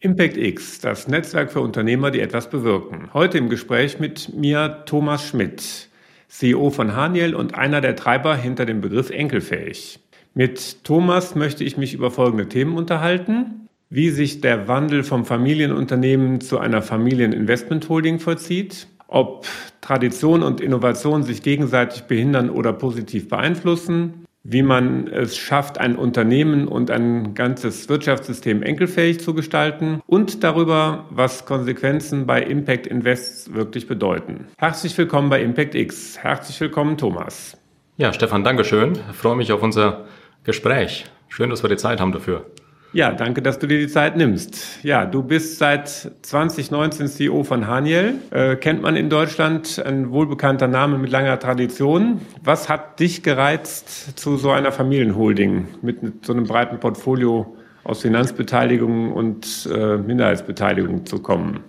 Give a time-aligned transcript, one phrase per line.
[0.00, 3.10] Impact X, das Netzwerk für Unternehmer, die etwas bewirken.
[3.14, 5.88] Heute im Gespräch mit mir Thomas Schmidt,
[6.26, 10.00] CEO von Haniel und einer der Treiber hinter dem Begriff Enkelfähig.
[10.34, 13.68] Mit Thomas möchte ich mich über folgende Themen unterhalten.
[13.90, 19.46] Wie sich der Wandel vom Familienunternehmen zu einer Familieninvestmentholding vollzieht, ob
[19.80, 26.66] Tradition und Innovation sich gegenseitig behindern oder positiv beeinflussen, wie man es schafft, ein Unternehmen
[26.66, 33.86] und ein ganzes Wirtschaftssystem enkelfähig zu gestalten und darüber, was Konsequenzen bei Impact Invests wirklich
[33.86, 34.46] bedeuten.
[34.58, 36.18] Herzlich willkommen bei Impact X.
[36.18, 37.56] Herzlich willkommen, Thomas.
[37.98, 38.98] Ja, Stefan, Dankeschön.
[39.10, 40.06] Ich freue mich auf unser
[40.42, 41.04] Gespräch.
[41.28, 42.46] Schön, dass wir die Zeit haben dafür.
[42.94, 44.84] Ja, danke, dass du dir die Zeit nimmst.
[44.84, 48.16] Ja, du bist seit 2019 CEO von Haniel.
[48.30, 52.20] Äh, kennt man in Deutschland, ein wohlbekannter Name mit langer Tradition.
[52.44, 59.10] Was hat dich gereizt, zu so einer Familienholding mit so einem breiten Portfolio aus Finanzbeteiligung
[59.12, 61.60] und äh, Minderheitsbeteiligung zu kommen?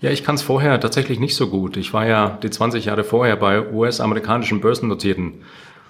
[0.00, 1.78] Ja, ich kann es vorher tatsächlich nicht so gut.
[1.78, 5.40] Ich war ja die 20 Jahre vorher bei US-amerikanischen börsennotierten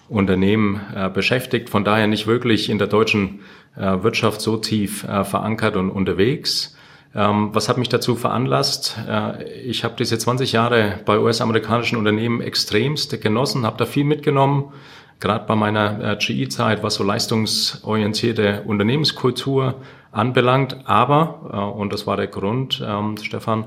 [0.08, 3.40] Unternehmen äh, beschäftigt, von daher nicht wirklich in der deutschen
[3.76, 6.76] äh, Wirtschaft so tief äh, verankert und unterwegs.
[7.14, 8.98] Ähm, was hat mich dazu veranlasst?
[9.08, 14.72] Äh, ich habe diese 20 Jahre bei US-amerikanischen Unternehmen extremst genossen, habe da viel mitgenommen,
[15.20, 19.76] gerade bei meiner äh, GE-Zeit, was so leistungsorientierte Unternehmenskultur
[20.12, 20.76] anbelangt.
[20.84, 23.66] Aber, äh, und das war der Grund, ähm, Stefan,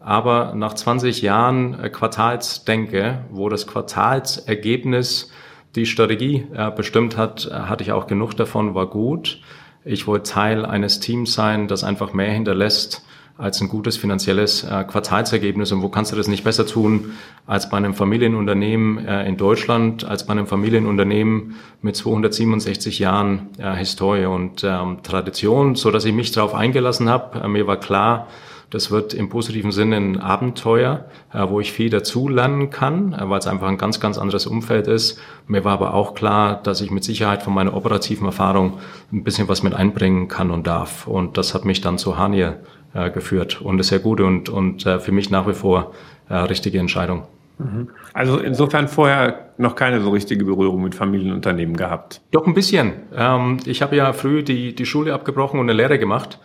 [0.00, 5.30] aber nach 20 Jahren Quartalsdenke, wo das Quartalsergebnis
[5.74, 9.40] die Strategie äh, bestimmt hat, äh, hatte ich auch genug davon, war gut.
[9.84, 13.04] Ich wollte Teil eines Teams sein, das einfach mehr hinterlässt
[13.38, 15.72] als ein gutes finanzielles äh, Quartalsergebnis.
[15.72, 17.12] Und wo kannst du das nicht besser tun
[17.46, 23.74] als bei einem Familienunternehmen äh, in Deutschland, als bei einem Familienunternehmen mit 267 Jahren äh,
[23.74, 27.40] Historie und ähm, Tradition, so dass ich mich darauf eingelassen habe.
[27.40, 28.28] Äh, mir war klar,
[28.72, 33.28] das wird im positiven Sinne ein Abenteuer, äh, wo ich viel dazu lernen kann, äh,
[33.28, 35.20] weil es einfach ein ganz, ganz anderes Umfeld ist.
[35.46, 38.78] Mir war aber auch klar, dass ich mit Sicherheit von meiner operativen Erfahrung
[39.12, 41.06] ein bisschen was mit einbringen kann und darf.
[41.06, 42.56] Und das hat mich dann zu Haniel
[42.94, 45.92] äh, geführt und ist sehr gut und, und für mich nach wie vor
[46.30, 47.24] richtige Entscheidung.
[47.58, 47.88] Mhm.
[48.14, 52.22] Also insofern vorher noch keine so richtige Berührung mit Familienunternehmen gehabt.
[52.30, 52.92] Doch ein bisschen.
[53.14, 56.38] Ähm, ich habe ja früh die, die Schule abgebrochen und eine Lehre gemacht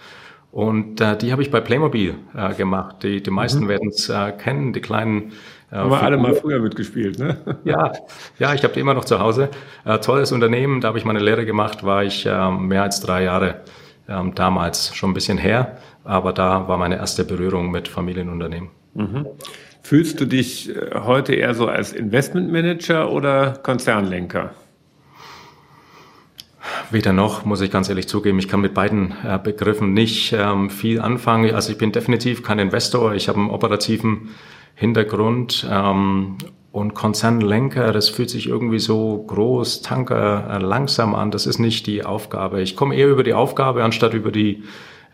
[0.52, 3.04] und äh, die habe ich bei Playmobil äh, gemacht.
[3.04, 3.68] Die, die meisten mhm.
[3.70, 5.34] werden es äh, kennen, die kleinen.
[5.72, 7.38] Äh, Haben wir alle mal früher mitgespielt, ne?
[7.66, 7.92] ja,
[8.40, 9.50] ja, ich habe die immer noch zu Hause.
[9.86, 13.24] Äh, tolles Unternehmen, da habe ich meine Lehre gemacht, war ich äh, mehr als drei
[13.24, 13.62] Jahre
[14.08, 18.70] äh, damals, schon ein bisschen her, aber da war meine erste Berührung mit Familienunternehmen.
[18.94, 19.28] Mhm.
[19.84, 24.52] Fühlst du dich äh, heute eher so als Investmentmanager oder Konzernlenker?
[26.92, 28.40] Weder noch, muss ich ganz ehrlich zugeben.
[28.40, 31.54] Ich kann mit beiden äh, Begriffen nicht ähm, viel anfangen.
[31.54, 33.14] Also ich bin definitiv kein Investor.
[33.14, 34.30] Ich habe einen operativen
[34.76, 36.38] Hintergrund ähm,
[36.72, 41.32] und Konzernlenker, das fühlt sich irgendwie so groß, Tanker, äh, langsam an.
[41.32, 42.62] Das ist nicht die Aufgabe.
[42.62, 44.64] Ich komme eher über die Aufgabe anstatt über die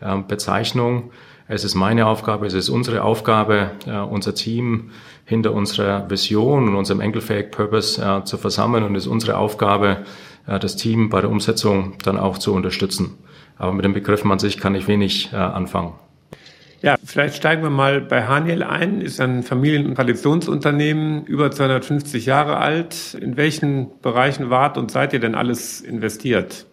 [0.00, 1.10] äh, Bezeichnung.
[1.48, 4.90] Es ist meine Aufgabe, es ist unsere Aufgabe, äh, unser Team
[5.24, 10.04] hinter unserer Vision und unserem Enkelfähig Purpose äh, zu versammeln und es ist unsere Aufgabe,
[10.46, 13.18] das Team bei der Umsetzung dann auch zu unterstützen.
[13.56, 15.92] Aber mit den Begriffen an sich kann ich wenig äh, anfangen.
[16.82, 19.00] Ja, vielleicht steigen wir mal bei Haniel ein.
[19.00, 23.16] Ist ein Familien- und Traditionsunternehmen, über 250 Jahre alt.
[23.18, 26.66] In welchen Bereichen wart und seid ihr denn alles investiert?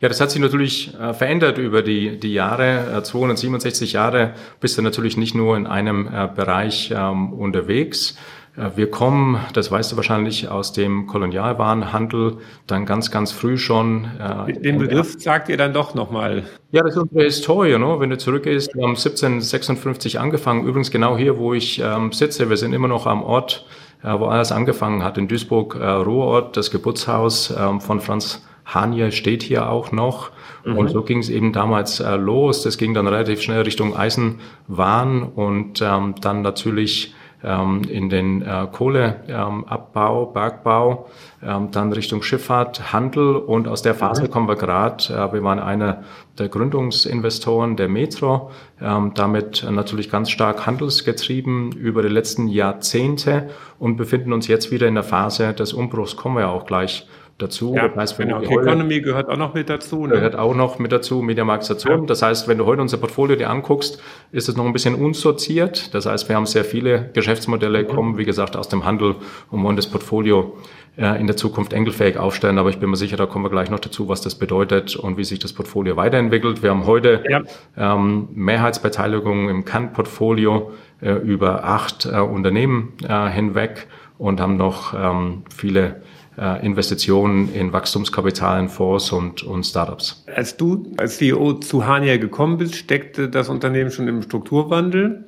[0.00, 2.98] Ja, das hat sich natürlich äh, verändert über die, die Jahre.
[2.98, 8.16] Äh, 267 Jahre bist du natürlich nicht nur in einem äh, Bereich ähm, unterwegs.
[8.54, 12.36] Wir kommen, das weißt du wahrscheinlich, aus dem Kolonialwarenhandel,
[12.66, 14.10] dann ganz, ganz früh schon.
[14.20, 16.44] Äh, Den Begriff sagt ihr dann doch nochmal.
[16.70, 17.96] Ja, das ist unsere Historie, ne?
[17.98, 18.74] wenn du zurückgehst.
[18.74, 22.50] Wir haben 1756 angefangen, übrigens genau hier, wo ich ähm, sitze.
[22.50, 23.64] Wir sind immer noch am Ort,
[24.02, 29.12] äh, wo alles angefangen hat, in Duisburg, äh, Ruhrort, das Geburtshaus äh, von Franz Haniel
[29.12, 30.30] steht hier auch noch.
[30.64, 30.76] Mhm.
[30.76, 32.62] Und so ging es eben damals äh, los.
[32.62, 40.26] Das ging dann relativ schnell Richtung Eisenwahn und ähm, dann natürlich in den äh, Kohleabbau,
[40.26, 41.08] ähm, Bergbau,
[41.42, 45.12] ähm, dann Richtung Schifffahrt, Handel und aus der Phase kommen wir gerade.
[45.12, 46.04] Äh, wir waren einer
[46.38, 48.50] der Gründungsinvestoren der Metro,
[48.80, 54.86] ähm, damit natürlich ganz stark handelsgetrieben über die letzten Jahrzehnte und befinden uns jetzt wieder
[54.86, 57.74] in der Phase des Umbruchs, kommen wir auch gleich dazu.
[57.74, 58.38] Ja, das heißt, genau.
[58.38, 60.06] Okay, Economy gehört auch noch mit dazu.
[60.06, 60.14] Ne?
[60.14, 62.00] Gehört auch noch mit dazu, Mediamarkt Station.
[62.00, 62.06] Ja.
[62.06, 64.00] Das heißt, wenn du heute unser Portfolio dir anguckst,
[64.30, 65.94] ist es noch ein bisschen unsortiert.
[65.94, 69.16] Das heißt, wir haben sehr viele Geschäftsmodelle, kommen, wie gesagt, aus dem Handel
[69.50, 70.56] und wollen das Portfolio
[70.96, 72.58] äh, in der Zukunft enkelfähig aufstellen.
[72.58, 75.16] Aber ich bin mir sicher, da kommen wir gleich noch dazu, was das bedeutet und
[75.16, 76.62] wie sich das Portfolio weiterentwickelt.
[76.62, 77.42] Wir haben heute ja.
[77.76, 83.88] ähm, Mehrheitsbeteiligung im Kernportfolio äh, über acht äh, Unternehmen äh, hinweg
[84.18, 86.02] und haben noch ähm, viele
[86.36, 90.24] Investitionen in Wachstumskapital, in Fonds und, und Startups.
[90.34, 95.24] Als du als CEO zu Hania gekommen bist, steckte das Unternehmen schon im Strukturwandel.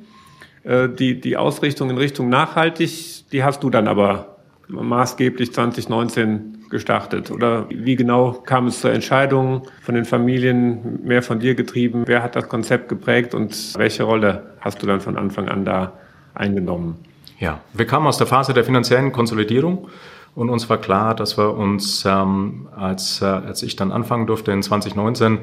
[0.63, 7.31] Äh, die, die Ausrichtung in Richtung nachhaltig, die hast du dann aber maßgeblich 2019 gestartet?
[7.31, 12.05] Oder wie genau kam es zur Entscheidung von den Familien, mehr von dir getrieben?
[12.07, 15.93] Wer hat das Konzept geprägt und welche Rolle hast du dann von Anfang an da
[16.35, 16.97] eingenommen?
[17.39, 19.89] Ja, wir kamen aus der Phase der finanziellen Konsolidierung
[20.35, 24.53] und uns war klar, dass wir uns, ähm, als, äh, als ich dann anfangen durfte
[24.53, 25.39] in 2019,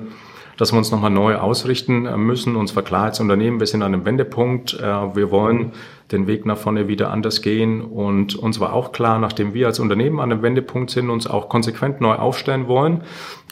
[0.57, 2.55] dass wir uns nochmal neu ausrichten äh, müssen.
[2.55, 4.73] Uns war klar als Unternehmen, wir sind an einem Wendepunkt.
[4.73, 5.71] Äh, wir wollen
[6.11, 7.81] den Weg nach vorne wieder anders gehen.
[7.81, 11.47] Und uns war auch klar, nachdem wir als Unternehmen an einem Wendepunkt sind, uns auch
[11.47, 13.01] konsequent neu aufstellen wollen,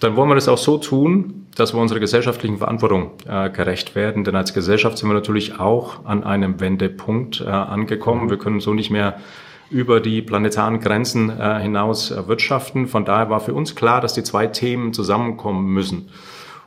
[0.01, 4.23] dann wollen wir das auch so tun, dass wir unserer gesellschaftlichen Verantwortung äh, gerecht werden.
[4.23, 8.29] Denn als Gesellschaft sind wir natürlich auch an einem Wendepunkt angekommen.
[8.29, 9.19] Wir können so nicht mehr
[9.69, 12.87] über die planetaren Grenzen äh, hinaus wirtschaften.
[12.87, 16.09] Von daher war für uns klar, dass die zwei Themen zusammenkommen müssen.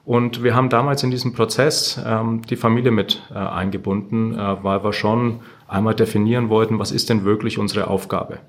[0.04, 4.82] Und wir haben damals in diesem Prozess ähm, die Familie mit äh, eingebunden, äh, weil
[4.82, 8.40] wir schon einmal definieren wollten, was ist denn wirklich unsere Aufgabe.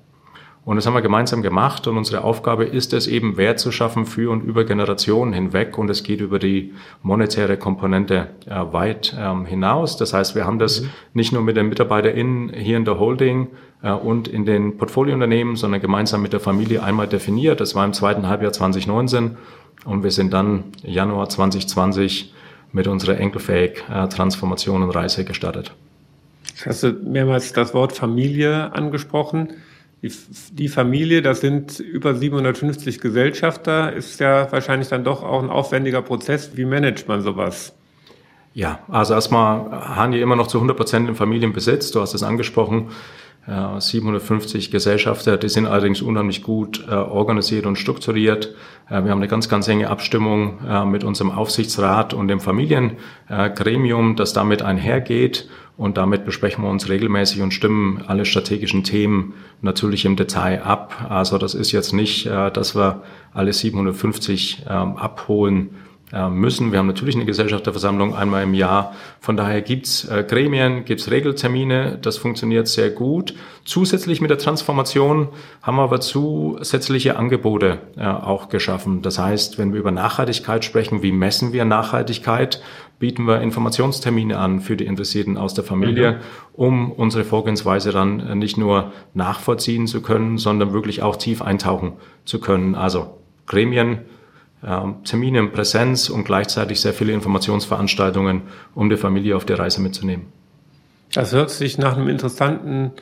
[0.64, 4.06] Und das haben wir gemeinsam gemacht und unsere Aufgabe ist es eben, Wert zu schaffen
[4.06, 6.72] für und über Generationen hinweg und es geht über die
[7.02, 9.98] monetäre Komponente äh, weit ähm, hinaus.
[9.98, 10.90] Das heißt, wir haben das mhm.
[11.12, 13.48] nicht nur mit den MitarbeiterInnen hier in der Holding
[13.82, 17.60] äh, und in den Portfoliounternehmen, sondern gemeinsam mit der Familie einmal definiert.
[17.60, 19.36] Das war im zweiten Halbjahr 2019
[19.84, 22.32] und wir sind dann Januar 2020
[22.72, 25.72] mit unserer enkelfähig äh, Transformation und Reise gestartet.
[26.64, 29.48] Hast du mehrmals das Wort Familie angesprochen?
[30.04, 30.12] Die,
[30.52, 36.02] die Familie, das sind über 750 Gesellschafter, ist ja wahrscheinlich dann doch auch ein aufwendiger
[36.02, 36.58] Prozess.
[36.58, 37.72] Wie managt man sowas?
[38.52, 41.90] Ja, also erstmal haben die immer noch zu 100 Prozent im Familienbesitz.
[41.90, 42.90] Du hast es angesprochen.
[43.46, 48.54] 750 Gesellschafter, die sind allerdings unheimlich gut äh, organisiert und strukturiert.
[48.88, 54.16] Äh, wir haben eine ganz, ganz enge Abstimmung äh, mit unserem Aufsichtsrat und dem Familiengremium,
[54.16, 55.48] das damit einhergeht.
[55.76, 61.06] Und damit besprechen wir uns regelmäßig und stimmen alle strategischen Themen natürlich im Detail ab.
[61.08, 63.02] Also das ist jetzt nicht, dass wir
[63.32, 65.83] alle 750 ähm, abholen äh,
[66.30, 66.70] müssen.
[66.70, 68.94] Wir haben natürlich eine Gesellschafterversammlung einmal im Jahr.
[69.20, 71.98] Von daher gibt's äh, Gremien, gibt's Regeltermine.
[72.00, 73.34] Das funktioniert sehr gut.
[73.64, 75.28] Zusätzlich mit der Transformation
[75.62, 79.02] haben wir aber zusätzliche Angebote äh, auch geschaffen.
[79.02, 82.62] Das heißt, wenn wir über Nachhaltigkeit sprechen, wie messen wir Nachhaltigkeit,
[82.98, 86.18] bieten wir Informationstermine an für die Interessierten aus der Familie, mhm.
[86.52, 91.94] um unsere Vorgehensweise dann äh, nicht nur nachvollziehen zu können, sondern wirklich auch tief eintauchen
[92.24, 92.74] zu können.
[92.74, 93.98] Also Gremien,
[95.04, 98.42] Termine in Präsenz und gleichzeitig sehr viele Informationsveranstaltungen,
[98.74, 100.26] um die Familie auf der Reise mitzunehmen.
[101.12, 102.92] Das hört sich nach einem interessanten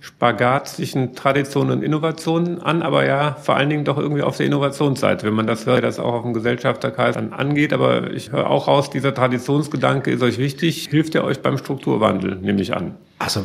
[0.00, 4.46] Spagat zwischen Tradition und Innovation an, aber ja, vor allen Dingen doch irgendwie auf der
[4.46, 5.26] Innovationsseite.
[5.26, 7.72] Wenn man das hört, das auch auf dem Gesellschafterkreis dann angeht.
[7.72, 10.88] Aber ich höre auch raus, dieser Traditionsgedanke ist euch wichtig.
[10.88, 12.94] Hilft er euch beim Strukturwandel, nehme ich an?
[13.18, 13.44] Also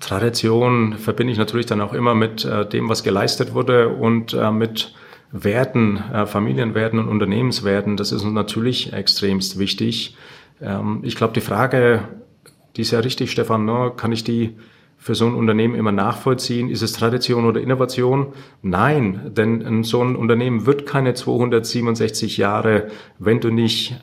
[0.00, 4.50] Tradition verbinde ich natürlich dann auch immer mit äh, dem, was geleistet wurde und äh,
[4.50, 4.94] mit
[5.32, 10.16] Werten, äh, Familienwerten und Unternehmenswerten, das ist uns natürlich extremst wichtig.
[10.60, 12.06] Ähm, ich glaube, die Frage,
[12.76, 13.92] die ist ja richtig, Stefan, ne?
[13.96, 14.56] kann ich die
[15.02, 16.70] für so ein Unternehmen immer nachvollziehen?
[16.70, 18.28] Ist es Tradition oder Innovation?
[18.62, 22.86] Nein, denn so ein Unternehmen wird keine 267 Jahre,
[23.18, 24.00] wenn du nicht,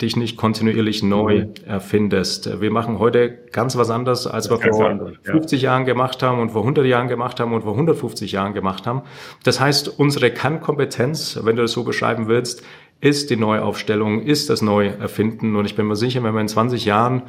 [0.00, 2.60] dich nicht kontinuierlich neu erfindest.
[2.60, 5.72] Wir machen heute ganz was anderes, als wir vor anders, 50 ja.
[5.72, 9.02] Jahren gemacht haben und vor 100 Jahren gemacht haben und vor 150 Jahren gemacht haben.
[9.42, 12.62] Das heißt, unsere Kernkompetenz, wenn du das so beschreiben willst,
[13.00, 15.56] ist die Neuaufstellung, ist das Neuerfinden.
[15.56, 17.24] Und ich bin mir sicher, wenn wir in 20 Jahren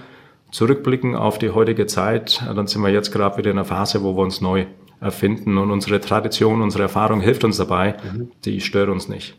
[0.52, 4.16] zurückblicken auf die heutige Zeit, dann sind wir jetzt gerade wieder in einer Phase, wo
[4.16, 4.66] wir uns neu
[5.00, 8.32] erfinden und unsere Tradition, unsere Erfahrung hilft uns dabei, mhm.
[8.46, 9.38] die stört uns nicht.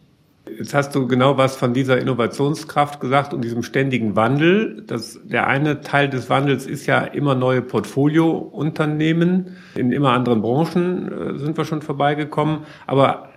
[0.57, 4.83] Jetzt hast du genau was von dieser Innovationskraft gesagt und diesem ständigen Wandel.
[4.87, 9.57] Das, der eine Teil des Wandels ist ja immer neue Portfoliounternehmen.
[9.75, 12.61] In immer anderen Branchen äh, sind wir schon vorbeigekommen.
[12.87, 13.28] Aber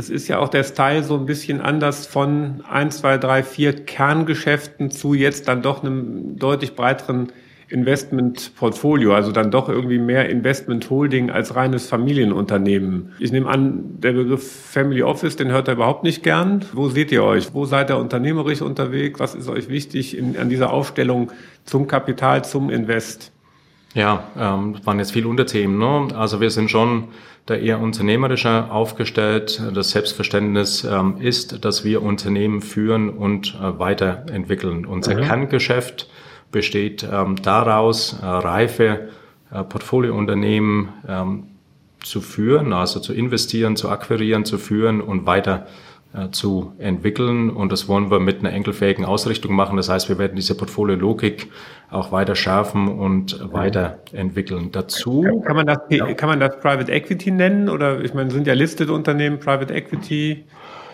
[0.00, 3.84] es ist ja auch der Style so ein bisschen anders von 1, 2, 3, 4
[3.84, 7.30] Kerngeschäften zu jetzt dann doch einem deutlich breiteren
[7.68, 13.12] Investmentportfolio, also dann doch irgendwie mehr Investment Holding als reines Familienunternehmen.
[13.20, 16.64] Ich nehme an, der Begriff Family Office, den hört er überhaupt nicht gern.
[16.72, 17.54] Wo seht ihr euch?
[17.54, 19.20] Wo seid ihr unternehmerisch unterwegs?
[19.20, 21.30] Was ist euch wichtig in, an dieser Aufstellung
[21.64, 23.32] zum Kapital, zum Invest?
[23.94, 25.78] Ja, ähm, waren jetzt viele Unterthemen.
[25.78, 26.16] Ne?
[26.16, 27.08] Also wir sind schon
[27.46, 29.60] da eher unternehmerischer aufgestellt.
[29.74, 34.86] Das Selbstverständnis ähm, ist, dass wir Unternehmen führen und äh, weiterentwickeln.
[34.86, 35.22] Unser mhm.
[35.22, 36.08] Kerngeschäft
[36.52, 39.08] besteht ähm, daraus, äh, reife
[39.52, 41.44] äh, Portfoliounternehmen ähm,
[42.02, 45.66] zu führen, also zu investieren, zu akquirieren, zu führen und weiter
[46.32, 47.50] zu entwickeln.
[47.50, 49.76] Und das wollen wir mit einer enkelfähigen Ausrichtung machen.
[49.76, 51.48] Das heißt, wir werden diese Portfolio-Logik
[51.90, 54.70] auch weiter schärfen und weiterentwickeln.
[54.72, 55.78] Dazu kann man das
[56.16, 60.44] kann man das Private Equity nennen oder ich meine, sind ja listed Unternehmen Private Equity?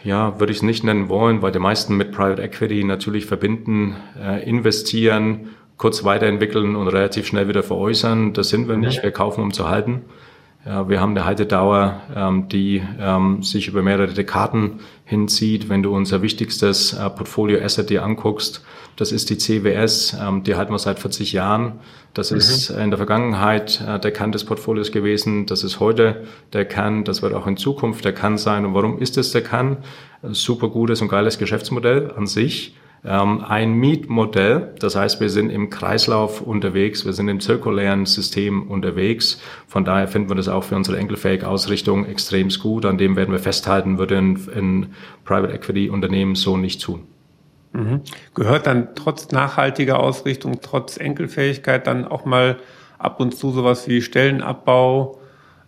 [0.05, 3.97] Ja, würde ich es nicht nennen wollen, weil die meisten mit Private Equity natürlich verbinden,
[4.23, 8.33] äh, investieren, kurz weiterentwickeln und relativ schnell wieder veräußern.
[8.33, 9.03] Das sind wir nicht.
[9.03, 10.03] Wir kaufen, um zu halten.
[10.67, 15.69] Wir haben eine Haltedauer, ähm, die ähm, sich über mehrere Dekaden hinzieht.
[15.69, 18.65] Wenn du unser wichtigstes äh, Portfolio-Asset dir anguckst,
[18.97, 21.75] das ist die CWS, ähm, die halten wir seit 40 Jahren.
[22.15, 22.39] Das mhm.
[22.39, 25.47] ist in der Vergangenheit äh, der Kern des Portfolios gewesen.
[25.47, 27.05] Das ist heute der Kern.
[27.05, 28.67] Das wird auch in Zukunft der Kern sein.
[28.67, 29.77] Und warum ist es der Kern?
[30.23, 34.75] Super gutes und geiles Geschäftsmodell an sich ein Mietmodell.
[34.81, 39.41] Das heißt, wir sind im Kreislauf unterwegs, wir sind im zirkulären System unterwegs.
[39.69, 42.85] Von daher finden wir das auch für unsere enkelfähige Ausrichtung extrem gut.
[42.85, 47.05] An dem werden wir festhalten, würde ein, Private Equity Unternehmen so nicht tun.
[47.73, 48.01] Mhm.
[48.35, 52.57] Gehört dann trotz nachhaltiger Ausrichtung, trotz Enkelfähigkeit dann auch mal
[52.99, 55.21] ab und zu sowas wie Stellenabbau,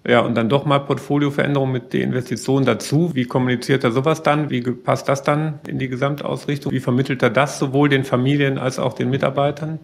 [0.08, 3.10] ja, und dann doch mal Portfolioveränderung mit den Investitionen dazu.
[3.12, 4.48] Wie kommuniziert er sowas dann?
[4.48, 6.72] Wie passt das dann in die Gesamtausrichtung?
[6.72, 9.78] Wie vermittelt er das sowohl den Familien als auch den Mitarbeitern?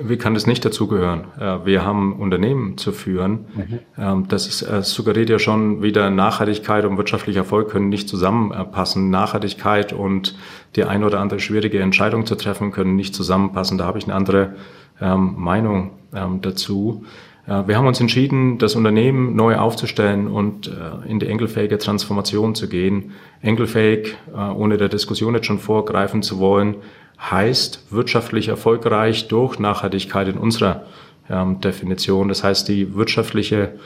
[0.00, 1.24] Wie kann das nicht dazugehören?
[1.38, 3.44] Äh, wir haben Unternehmen zu führen.
[3.54, 3.78] Mhm.
[3.98, 9.10] Ähm, das ist, äh, suggeriert ja schon wieder Nachhaltigkeit und wirtschaftlicher Erfolg können nicht zusammenpassen.
[9.10, 10.36] Nachhaltigkeit und
[10.74, 13.76] die ein oder andere schwierige Entscheidung zu treffen können nicht zusammenpassen.
[13.76, 14.54] Da habe ich eine andere
[15.02, 17.04] ähm, Meinung ähm, dazu.
[17.46, 22.68] Wir haben uns entschieden, das Unternehmen neu aufzustellen und äh, in die enkelfähige Transformation zu
[22.68, 23.12] gehen.
[23.40, 26.74] Enkelfähig, äh, ohne der Diskussion jetzt schon vorgreifen zu wollen,
[27.20, 30.86] heißt wirtschaftlich erfolgreich durch Nachhaltigkeit in unserer
[31.30, 32.28] ähm, Definition.
[32.28, 33.76] Das heißt, die wirtschaftliche,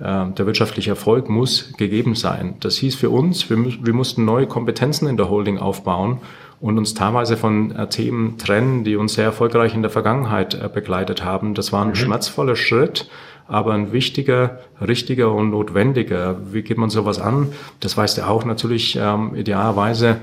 [0.00, 2.54] der wirtschaftliche Erfolg muss gegeben sein.
[2.60, 6.20] Das hieß für uns, wir, wir mussten neue Kompetenzen in der Holding aufbauen
[6.60, 10.68] und uns teilweise von äh, Themen trennen, die uns sehr erfolgreich in der Vergangenheit äh,
[10.72, 11.54] begleitet haben.
[11.54, 11.94] Das war ein mhm.
[11.94, 13.08] schmerzvoller Schritt,
[13.46, 16.36] aber ein wichtiger, richtiger und notwendiger.
[16.52, 17.52] Wie geht man sowas an?
[17.80, 20.18] Das weißt du auch natürlich ähm, idealerweise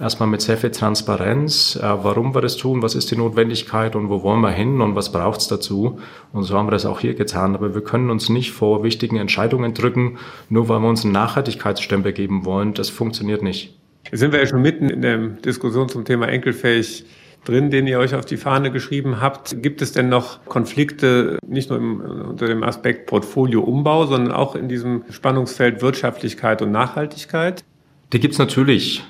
[0.00, 4.08] erstmal mit sehr viel Transparenz, äh, warum wir das tun, was ist die Notwendigkeit und
[4.08, 5.98] wo wollen wir hin und was braucht es dazu.
[6.32, 7.54] Und so haben wir das auch hier getan.
[7.54, 12.12] Aber wir können uns nicht vor wichtigen Entscheidungen drücken, nur weil wir uns einen Nachhaltigkeitsstempel
[12.12, 12.74] geben wollen.
[12.74, 13.76] Das funktioniert nicht.
[14.10, 17.04] Jetzt sind wir ja schon mitten in der Diskussion zum Thema enkelfähig
[17.44, 19.62] drin, den ihr euch auf die Fahne geschrieben habt.
[19.62, 24.68] Gibt es denn noch Konflikte, nicht nur im, unter dem Aspekt Portfolioumbau, sondern auch in
[24.68, 27.64] diesem Spannungsfeld Wirtschaftlichkeit und Nachhaltigkeit?
[28.12, 29.04] Die gibt es natürlich.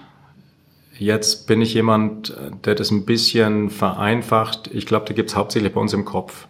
[0.99, 4.69] Jetzt bin ich jemand, der das ein bisschen vereinfacht.
[4.73, 6.49] Ich glaube, die gibt es hauptsächlich bei uns im Kopf.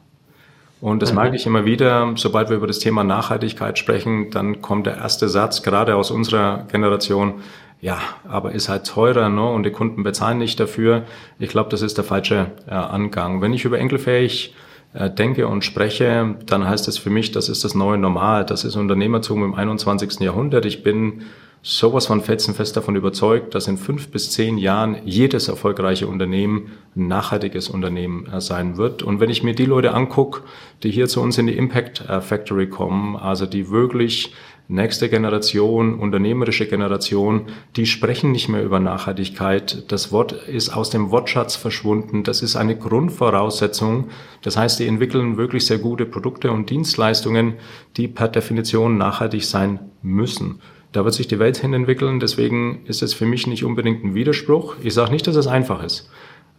[0.80, 1.18] Und das mhm.
[1.18, 5.28] merke ich immer wieder, sobald wir über das Thema Nachhaltigkeit sprechen, dann kommt der erste
[5.28, 7.34] Satz, gerade aus unserer Generation,
[7.80, 9.44] ja, aber ist halt teurer ne?
[9.44, 11.04] und die Kunden bezahlen nicht dafür.
[11.38, 13.40] Ich glaube, das ist der falsche äh, Angang.
[13.40, 14.54] Wenn ich über enkelfähig
[14.94, 18.44] äh, denke und spreche, dann heißt das für mich, das ist das neue Normal.
[18.44, 20.20] Das ist Unternehmertum im 21.
[20.20, 20.64] Jahrhundert.
[20.64, 21.22] Ich bin
[21.62, 27.08] sowas von felsenfest davon überzeugt, dass in fünf bis zehn Jahren jedes erfolgreiche Unternehmen ein
[27.08, 29.02] nachhaltiges Unternehmen äh, sein wird.
[29.02, 30.42] Und wenn ich mir die Leute angucke,
[30.82, 34.32] die hier zu uns in die Impact äh, Factory kommen, also die wirklich
[34.68, 37.46] nächste Generation, unternehmerische Generation,
[37.76, 39.90] die sprechen nicht mehr über Nachhaltigkeit.
[39.90, 42.22] Das Wort ist aus dem Wortschatz verschwunden.
[42.22, 44.10] Das ist eine Grundvoraussetzung.
[44.42, 47.54] Das heißt, die entwickeln wirklich sehr gute Produkte und Dienstleistungen,
[47.96, 50.60] die per Definition nachhaltig sein müssen.
[50.92, 52.20] Da wird sich die Welt hin entwickeln.
[52.20, 54.76] Deswegen ist es für mich nicht unbedingt ein Widerspruch.
[54.82, 56.10] Ich sage nicht, dass es einfach ist.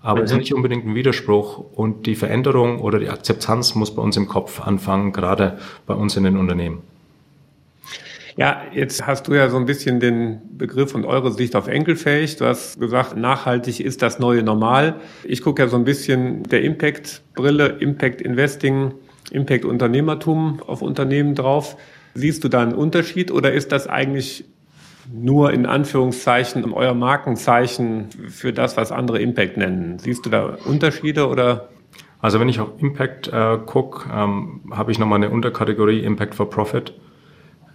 [0.02, 0.40] Aber es ist mhm.
[0.40, 4.62] nicht unbedingt ein Widerspruch und die Veränderung oder die Akzeptanz muss bei uns im Kopf
[4.62, 6.82] anfangen, gerade bei uns in den Unternehmen.
[8.38, 12.38] Ja, jetzt hast du ja so ein bisschen den Begriff und eure Sicht auf enkelfähig.
[12.38, 15.02] Du hast gesagt, nachhaltig ist das neue Normal.
[15.26, 18.94] Ich gucke ja so ein bisschen der Impact-Brille, Impact Investing,
[19.32, 21.76] Impact Unternehmertum auf Unternehmen drauf.
[22.14, 24.46] Siehst du da einen Unterschied oder ist das eigentlich
[25.12, 30.00] nur in Anführungszeichen euer Markenzeichen für das, was andere Impact nennen?
[30.00, 31.70] Siehst du da Unterschiede oder?
[32.22, 36.50] Also wenn ich auf Impact äh, gucke, ähm, habe ich nochmal eine Unterkategorie Impact for
[36.50, 36.94] Profit.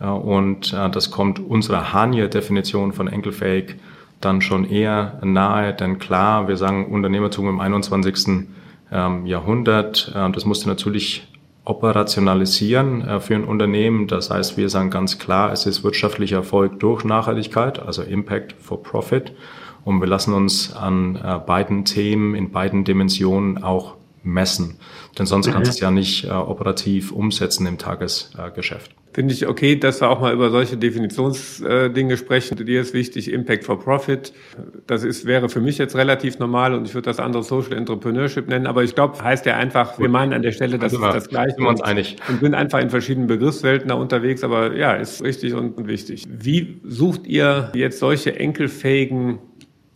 [0.00, 3.76] Äh, und äh, das kommt unserer Hanier-Definition von enkelfähig
[4.20, 8.46] dann schon eher nahe, denn klar, wir sagen Unternehmertum im 21.
[8.92, 10.12] Ähm, Jahrhundert.
[10.14, 11.26] Äh, das musste natürlich
[11.64, 14.06] operationalisieren äh, für ein Unternehmen.
[14.06, 18.82] Das heißt, wir sagen ganz klar, es ist wirtschaftlicher Erfolg durch Nachhaltigkeit, also Impact for
[18.82, 19.32] Profit.
[19.84, 24.78] Und wir lassen uns an äh, beiden Themen in beiden Dimensionen auch messen.
[25.18, 25.52] Denn sonst mhm.
[25.52, 28.94] kannst du es ja nicht äh, operativ umsetzen im Tagesgeschäft.
[29.14, 32.56] Finde ich okay, dass wir auch mal über solche Definitionsdinge sprechen.
[32.56, 34.32] Dir ist wichtig Impact for Profit.
[34.88, 38.48] Das ist, wäre für mich jetzt relativ normal und ich würde das andere Social Entrepreneurship
[38.48, 38.66] nennen.
[38.66, 41.28] Aber ich glaube, heißt ja einfach, wir meinen an der Stelle, das also ist das
[41.28, 41.54] Gleiche.
[41.54, 42.16] Sind wir uns einig.
[42.28, 44.42] Und sind einfach in verschiedenen Begriffswelten da unterwegs.
[44.42, 46.26] Aber ja, ist richtig und wichtig.
[46.28, 49.38] Wie sucht ihr jetzt solche enkelfähigen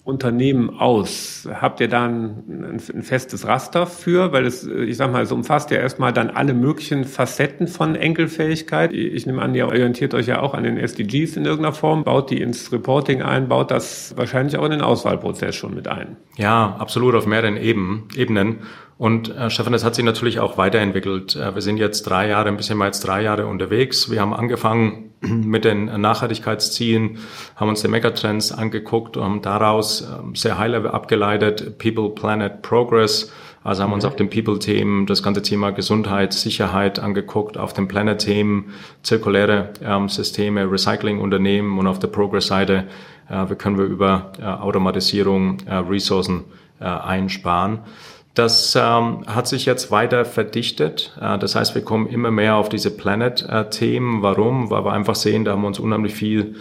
[0.09, 1.47] Unternehmen aus?
[1.61, 4.33] Habt ihr da ein, ein, festes Raster für?
[4.33, 8.95] Weil es, ich sag mal, es umfasst ja erstmal dann alle möglichen Facetten von Enkelfähigkeit.
[8.95, 12.31] Ich nehme an, ihr orientiert euch ja auch an den SDGs in irgendeiner Form, baut
[12.31, 16.17] die ins Reporting ein, baut das wahrscheinlich auch in den Auswahlprozess schon mit ein.
[16.39, 18.61] Ja, absolut auf mehreren Ebenen.
[18.99, 21.37] Und äh, Stefan, das hat sich natürlich auch weiterentwickelt.
[21.37, 24.11] Äh, wir sind jetzt drei Jahre, ein bisschen mehr als drei Jahre unterwegs.
[24.11, 27.19] Wir haben angefangen mit den Nachhaltigkeitszielen,
[27.55, 33.33] haben uns die Megatrends angeguckt und daraus äh, sehr high-level abgeleitet, People, Planet, Progress.
[33.63, 37.87] Also haben wir uns auf den People-Themen das ganze Thema Gesundheit, Sicherheit angeguckt, auf den
[37.87, 42.89] Planet-Themen zirkuläre ähm, Systeme, Recycling-Unternehmen und auf der Progress-Seite
[43.29, 46.45] äh, wie können wir über äh, Automatisierung äh, Ressourcen
[46.81, 47.81] äh, einsparen.
[48.39, 51.13] Das ähm, hat sich jetzt weiter verdichtet.
[51.21, 54.23] Äh, das heißt, wir kommen immer mehr auf diese Planet-Themen.
[54.23, 54.71] Warum?
[54.71, 56.55] Weil wir einfach sehen, da haben wir uns unheimlich viel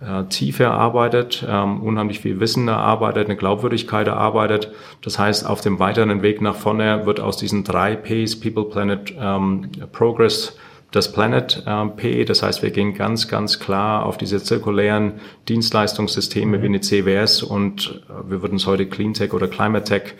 [0.00, 4.70] äh, Tiefe erarbeitet, ähm, unheimlich viel Wissen erarbeitet, eine Glaubwürdigkeit erarbeitet.
[5.02, 9.12] Das heißt, auf dem weiteren Weg nach vorne wird aus diesen drei Ps, People, Planet,
[9.18, 10.56] ähm, Progress,
[10.92, 12.24] das Planet äh, P.
[12.24, 15.14] Das heißt, wir gehen ganz, ganz klar auf diese zirkulären
[15.48, 16.62] Dienstleistungssysteme mhm.
[16.62, 20.14] wie eine CWS und äh, wir würden es heute Cleantech oder Climate Tech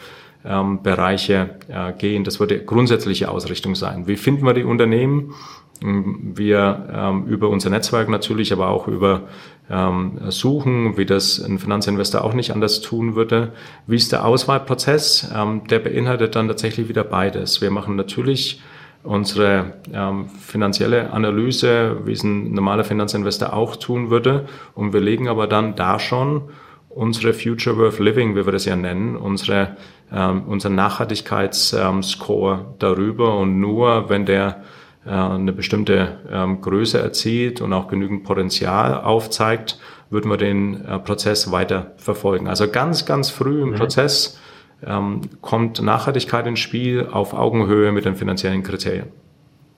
[0.47, 2.25] ähm, Bereiche äh, gehen.
[2.25, 4.07] Das wird die grundsätzliche Ausrichtung sein.
[4.07, 5.35] Wie finden wir die Unternehmen?
[5.83, 9.23] Ähm, wir ähm, über unser Netzwerk natürlich, aber auch über
[9.71, 13.53] ähm, Suchen, wie das ein Finanzinvestor auch nicht anders tun würde.
[13.87, 15.31] Wie ist der Auswahlprozess?
[15.35, 17.61] Ähm, der beinhaltet dann tatsächlich wieder beides.
[17.61, 18.63] Wir machen natürlich
[19.03, 24.47] unsere ähm, finanzielle Analyse, wie es ein normaler Finanzinvestor auch tun würde.
[24.75, 26.43] Und wir legen aber dann da schon
[26.89, 29.77] unsere Future Worth Living, wie wir das ja nennen, unsere,
[30.13, 34.63] ähm, unser Nachhaltigkeitsscore ähm, darüber und nur wenn der
[35.05, 39.79] äh, eine bestimmte ähm, Größe erzielt und auch genügend Potenzial aufzeigt,
[40.11, 42.49] würden wir den äh, Prozess weiter verfolgen.
[42.49, 43.75] Also ganz, ganz früh im mhm.
[43.75, 44.39] Prozess
[44.85, 49.07] ähm, kommt Nachhaltigkeit ins Spiel auf Augenhöhe mit den finanziellen Kriterien.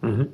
[0.02, 0.28] Mhm.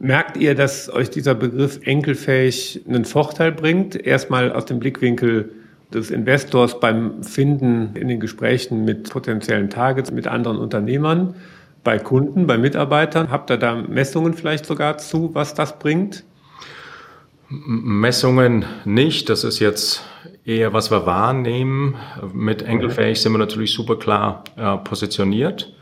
[0.00, 3.94] Merkt ihr, dass euch dieser Begriff enkelfähig einen Vorteil bringt?
[3.94, 5.52] Erstmal aus dem Blickwinkel
[5.92, 11.34] des Investors beim Finden in den Gesprächen mit potenziellen Targets, mit anderen Unternehmern,
[11.84, 13.30] bei Kunden, bei Mitarbeitern?
[13.30, 16.24] Habt ihr da Messungen vielleicht sogar zu, was das bringt?
[17.48, 19.28] Messungen nicht.
[19.28, 20.02] Das ist jetzt
[20.44, 21.96] eher, was wir wahrnehmen.
[22.32, 25.72] Mit Enkelfähig sind wir natürlich super klar äh, positioniert,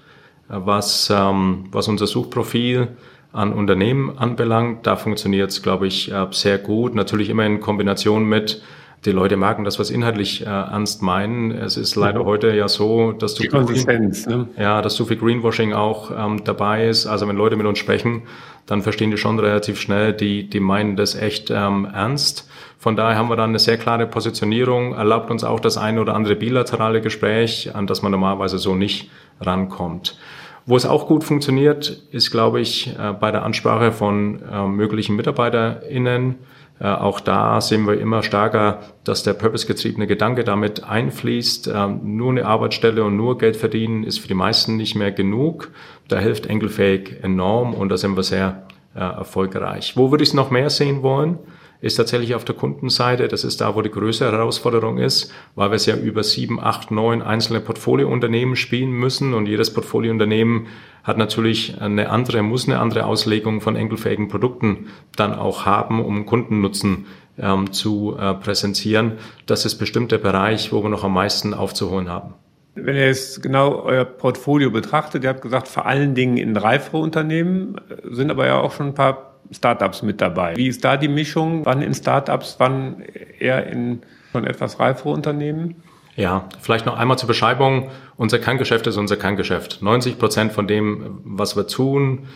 [0.48, 2.88] was, ähm, was unser Suchprofil
[3.32, 4.86] an Unternehmen anbelangt.
[4.86, 6.94] Da funktioniert es, glaube ich, äh, sehr gut.
[6.94, 8.62] Natürlich immer in Kombination mit
[9.04, 11.50] die Leute merken, dass wir es inhaltlich äh, ernst meinen.
[11.50, 12.26] Es ist leider mhm.
[12.26, 14.48] heute ja so, dass du Konsistenz, ne?
[14.58, 17.06] ja, dass so viel Greenwashing auch ähm, dabei ist.
[17.06, 18.22] Also wenn Leute mit uns sprechen,
[18.66, 22.48] dann verstehen die schon relativ schnell, die die meinen das echt ähm, ernst.
[22.78, 26.14] Von daher haben wir dann eine sehr klare Positionierung, erlaubt uns auch das eine oder
[26.14, 30.18] andere bilaterale Gespräch, an das man normalerweise so nicht rankommt.
[30.66, 35.16] Wo es auch gut funktioniert, ist, glaube ich, äh, bei der Ansprache von äh, möglichen
[35.16, 36.36] MitarbeiterInnen
[36.84, 41.72] äh, auch da sehen wir immer stärker, dass der purpose-getriebene Gedanke damit einfließt.
[41.74, 45.70] Ähm, nur eine Arbeitsstelle und nur Geld verdienen ist für die meisten nicht mehr genug.
[46.08, 49.96] Da hilft Enkelfähig enorm und da sind wir sehr äh, erfolgreich.
[49.96, 51.38] Wo würde ich es noch mehr sehen wollen?
[51.84, 53.28] Ist tatsächlich auf der Kundenseite.
[53.28, 56.90] Das ist da, wo die größere Herausforderung ist, weil wir es ja über sieben, acht,
[56.90, 60.68] neun einzelne Portfoliounternehmen spielen müssen und jedes Portfoliounternehmen
[61.02, 66.24] hat natürlich eine andere, muss eine andere Auslegung von enkelfähigen Produkten dann auch haben, um
[66.24, 67.04] Kundennutzen
[67.38, 69.18] ähm, zu äh, präsentieren.
[69.44, 72.32] Das ist bestimmt der Bereich, wo wir noch am meisten aufzuholen haben.
[72.76, 76.96] Wenn ihr jetzt genau euer Portfolio betrachtet, ihr habt gesagt, vor allen Dingen in reifere
[76.96, 77.76] Unternehmen,
[78.10, 80.56] sind aber ja auch schon ein paar Startups mit dabei.
[80.56, 81.64] Wie ist da die Mischung?
[81.64, 83.02] Wann in Startups, wann
[83.38, 84.02] eher in
[84.32, 85.82] schon etwas reifere Unternehmen?
[86.16, 87.90] Ja, vielleicht noch einmal zur Beschreibung.
[88.16, 89.82] Unser Kerngeschäft ist unser Kerngeschäft.
[89.82, 92.28] 90 Prozent von dem, was wir tun,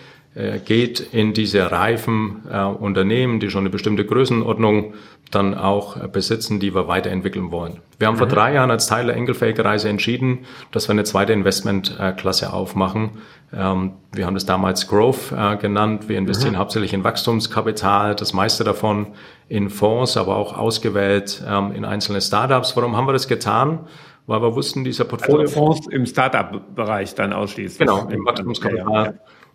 [0.64, 4.94] geht in diese reifen äh, Unternehmen, die schon eine bestimmte Größenordnung
[5.30, 7.80] dann auch äh, besitzen, die wir weiterentwickeln wollen.
[7.98, 8.18] Wir haben mhm.
[8.18, 13.18] vor drei Jahren als Teil der Enkelfähige-Reise entschieden, dass wir eine zweite Investmentklasse aufmachen.
[13.52, 16.08] Ähm, wir haben das damals Growth äh, genannt.
[16.08, 16.58] Wir investieren mhm.
[16.58, 19.08] hauptsächlich in Wachstumskapital, das meiste davon
[19.48, 22.76] in Fonds, aber auch ausgewählt ähm, in einzelne Startups.
[22.76, 23.80] Warum haben wir das getan?
[24.26, 25.40] Weil wir wussten, dieser Portfolio...
[25.40, 27.78] Also Fonds im Startup-Bereich dann ausschließlich.
[27.78, 28.92] Genau, im Wachstumskapital.
[28.92, 29.14] Ja, ja.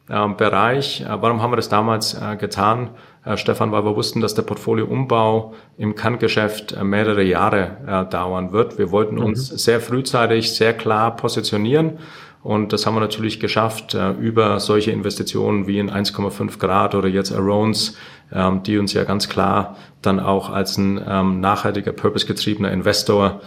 [0.09, 0.99] Ähm, Bereich.
[1.01, 2.89] Äh, warum haben wir das damals äh, getan,
[3.23, 3.71] äh, Stefan?
[3.71, 8.77] Weil wir wussten, dass der Portfolioumbau im Kerngeschäft mehrere Jahre dauern wird.
[8.77, 9.23] Wir wollten mhm.
[9.23, 11.99] uns sehr frühzeitig, sehr klar positionieren.
[12.43, 17.31] Und das haben wir natürlich geschafft über solche Investitionen wie in 1,5 Grad oder jetzt
[17.31, 17.95] Arones,
[18.33, 23.41] ähm, die uns ja ganz klar dann auch als ein ähm, nachhaltiger, purpose-getriebener Investor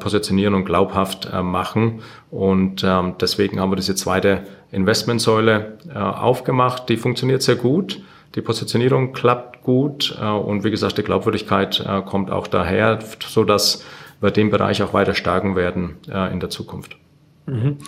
[0.00, 2.00] positionieren und glaubhaft machen.
[2.32, 2.84] Und
[3.20, 6.88] deswegen haben wir diese zweite Investmentsäule äh, aufgemacht.
[6.88, 8.02] Die funktioniert sehr gut.
[8.34, 13.44] Die Positionierung klappt gut äh, und wie gesagt, die Glaubwürdigkeit äh, kommt auch daher, so
[13.44, 13.84] dass
[14.20, 16.96] wir den Bereich auch weiter stärken werden äh, in der Zukunft.
[17.46, 17.78] Mhm.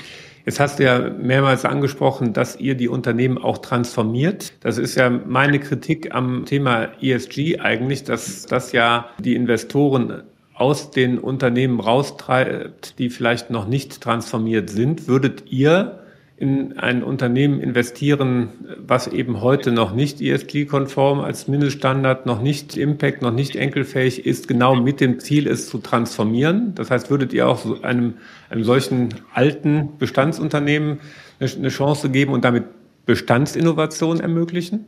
[0.44, 4.54] Jetzt hast du ja mehrmals angesprochen, dass ihr die Unternehmen auch transformiert.
[4.60, 10.22] Das ist ja meine Kritik am Thema ESG eigentlich, dass das ja die Investoren
[10.54, 15.08] aus den Unternehmen raustreibt, die vielleicht noch nicht transformiert sind.
[15.08, 16.00] Würdet ihr
[16.40, 18.48] in ein Unternehmen investieren,
[18.78, 24.48] was eben heute noch nicht ESG-konform als Mindeststandard, noch nicht Impact, noch nicht enkelfähig ist,
[24.48, 26.74] genau mit dem Ziel, es zu transformieren?
[26.74, 28.14] Das heißt, würdet ihr auch einem,
[28.48, 31.00] einem solchen alten Bestandsunternehmen
[31.40, 32.64] eine, Chance geben und damit
[33.04, 34.86] Bestandsinnovation ermöglichen?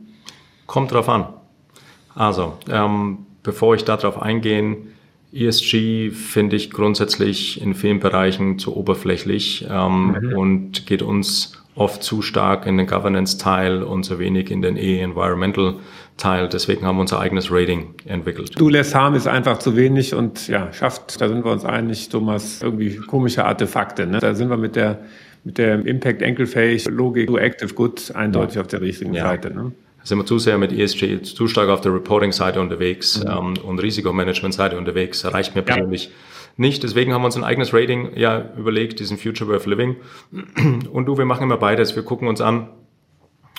[0.65, 1.35] Kommt drauf an.
[2.15, 4.77] Also, ähm, bevor ich darauf eingehe,
[5.33, 10.37] ESG finde ich grundsätzlich in vielen Bereichen zu oberflächlich ähm, mhm.
[10.37, 16.49] und geht uns oft zu stark in den Governance-Teil und zu wenig in den E-Environmental-Teil.
[16.49, 18.59] Deswegen haben wir unser eigenes Rating entwickelt.
[18.59, 22.09] Du lässt haben ist einfach zu wenig und ja, schafft, da sind wir uns einig,
[22.09, 24.05] Thomas, irgendwie komische Artefakte.
[24.05, 24.19] Ne?
[24.19, 24.99] Da sind wir mit der
[25.45, 28.61] mit der Impact enkelfähig Logik do active good eindeutig ja.
[28.61, 29.23] auf der richtigen ja.
[29.23, 29.53] Seite.
[29.53, 29.73] Ne?
[30.03, 33.29] Sind wir zu sehr mit ESG zu stark auf der Reporting-Seite unterwegs mhm.
[33.29, 35.25] ähm, und Risikomanagement-Seite unterwegs.
[35.25, 36.11] Reicht mir persönlich ja.
[36.57, 36.83] nicht.
[36.83, 39.95] Deswegen haben wir uns ein eigenes Rating ja überlegt, diesen Future Worth Living.
[40.91, 41.95] Und du, wir machen immer beides.
[41.95, 42.69] Wir gucken uns an,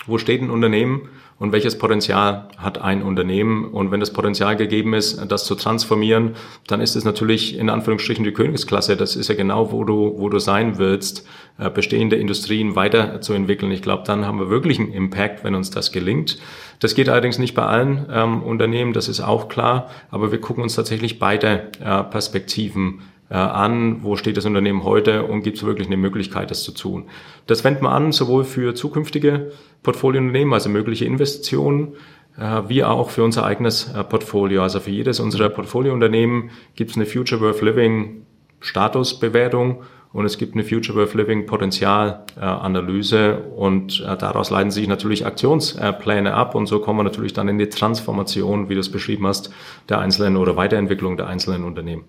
[0.07, 3.65] wo steht ein Unternehmen und welches Potenzial hat ein Unternehmen.
[3.65, 6.35] Und wenn das Potenzial gegeben ist, das zu transformieren,
[6.67, 8.95] dann ist es natürlich in Anführungsstrichen die Königsklasse.
[8.95, 13.71] Das ist ja genau, wo du, wo du sein willst, äh, bestehende Industrien weiterzuentwickeln.
[13.71, 16.37] Ich glaube, dann haben wir wirklich einen Impact, wenn uns das gelingt.
[16.79, 19.89] Das geht allerdings nicht bei allen ähm, Unternehmen, das ist auch klar.
[20.11, 23.01] Aber wir gucken uns tatsächlich beide äh, Perspektiven
[23.33, 27.05] an, wo steht das Unternehmen heute und gibt es wirklich eine Möglichkeit, das zu tun.
[27.47, 31.95] Das wenden wir an, sowohl für zukünftige Portfoliounternehmen, also mögliche Investitionen,
[32.37, 34.63] äh, wie auch für unser eigenes äh, Portfolio.
[34.63, 38.25] Also für jedes unserer Portfoliounternehmen gibt es eine Future Worth Living
[38.59, 46.33] Statusbewertung und es gibt eine Future Worth Living Potenzialanalyse und daraus leiten sich natürlich Aktionspläne
[46.33, 49.53] ab und so kommen wir natürlich dann in die Transformation, wie du es beschrieben hast,
[49.89, 52.05] der einzelnen oder Weiterentwicklung der einzelnen Unternehmen.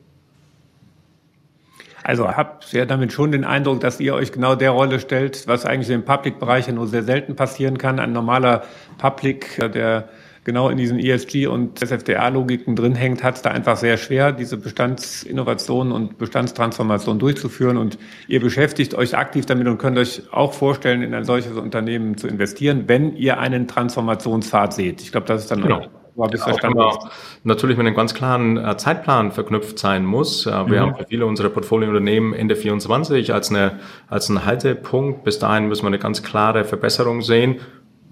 [2.06, 5.66] Also habt ja damit schon den Eindruck, dass ihr euch genau der Rolle stellt, was
[5.66, 7.98] eigentlich im Public-Bereich ja nur sehr selten passieren kann.
[7.98, 8.62] Ein normaler
[8.96, 10.08] Public, der
[10.44, 14.56] genau in diesen ESG und SFDR-Logiken drin hängt, hat es da einfach sehr schwer, diese
[14.56, 17.76] Bestandsinnovationen und Bestandstransformation durchzuführen.
[17.76, 22.16] Und ihr beschäftigt euch aktiv damit und könnt euch auch vorstellen, in ein solches Unternehmen
[22.16, 25.00] zu investieren, wenn ihr einen Transformationspfad seht.
[25.00, 25.88] Ich glaube, das ist dann genau.
[26.16, 26.98] Auch war bis verstanden ja,
[27.44, 30.46] natürlich mit einem ganz klaren äh, Zeitplan verknüpft sein muss.
[30.46, 30.80] Äh, wir mhm.
[30.80, 35.24] haben für viele unserer Portfoliounternehmen Ende 24 als, eine, als einen Haltepunkt.
[35.24, 37.56] Bis dahin müssen wir eine ganz klare Verbesserung sehen.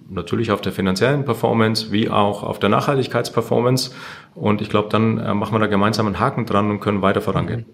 [0.09, 3.93] Natürlich auf der finanziellen Performance wie auch auf der Nachhaltigkeitsperformance.
[4.35, 7.21] Und ich glaube, dann äh, machen wir da gemeinsam einen Haken dran und können weiter
[7.21, 7.65] vorangehen.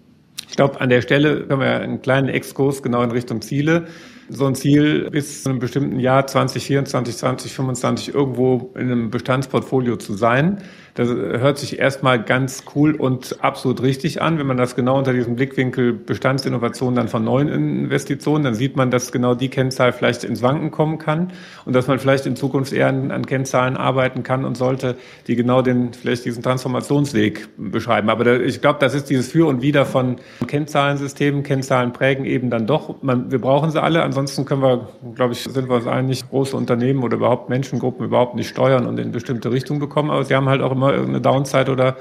[0.48, 3.86] Ich glaube, an der Stelle können wir einen kleinen Exkurs genau in Richtung Ziele
[4.30, 10.14] so ein Ziel bis zu einem bestimmten Jahr 2024, 2025 irgendwo in einem Bestandsportfolio zu
[10.14, 10.62] sein.
[10.94, 14.38] Das hört sich erstmal ganz cool und absolut richtig an.
[14.38, 18.90] Wenn man das genau unter diesem Blickwinkel Bestandsinnovation dann von neuen Investitionen, dann sieht man,
[18.90, 21.32] dass genau die Kennzahl vielleicht ins Wanken kommen kann
[21.64, 25.62] und dass man vielleicht in Zukunft eher an, Kennzahlen arbeiten kann und sollte, die genau
[25.62, 28.10] den, vielleicht diesen Transformationsweg beschreiben.
[28.10, 31.42] Aber da, ich glaube, das ist dieses Für und Wider von Kennzahlensystemen.
[31.42, 33.02] Kennzahlen prägen eben dann doch.
[33.02, 34.02] Man, wir brauchen sie alle.
[34.02, 38.34] Ansonsten können wir, glaube ich, sind wir uns einig, große Unternehmen oder überhaupt Menschengruppen überhaupt
[38.34, 40.10] nicht steuern und in bestimmte Richtungen bekommen.
[40.10, 41.96] Aber sie haben halt auch immer irgendeine Downside oder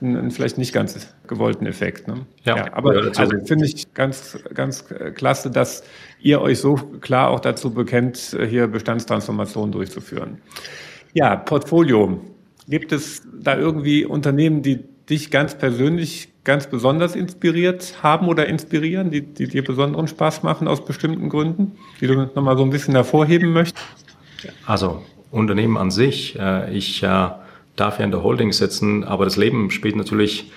[0.00, 2.08] einen vielleicht nicht ganz gewollten Effekt.
[2.08, 2.26] Ne?
[2.44, 5.84] Ja, ja, aber ja, also finde ich ganz, ganz klasse, dass
[6.20, 10.38] ihr euch so klar auch dazu bekennt, hier Bestandstransformationen durchzuführen.
[11.12, 12.20] Ja, Portfolio.
[12.68, 19.10] Gibt es da irgendwie Unternehmen, die dich ganz persönlich ganz besonders inspiriert haben oder inspirieren,
[19.10, 22.94] die, die dir besonderen Spaß machen aus bestimmten Gründen, die du nochmal so ein bisschen
[22.94, 23.84] hervorheben möchtest?
[24.66, 26.38] Also Unternehmen an sich.
[26.38, 27.28] Äh, ich äh,
[27.76, 30.50] darf ja in der Holding sitzen, aber das Leben spielt natürlich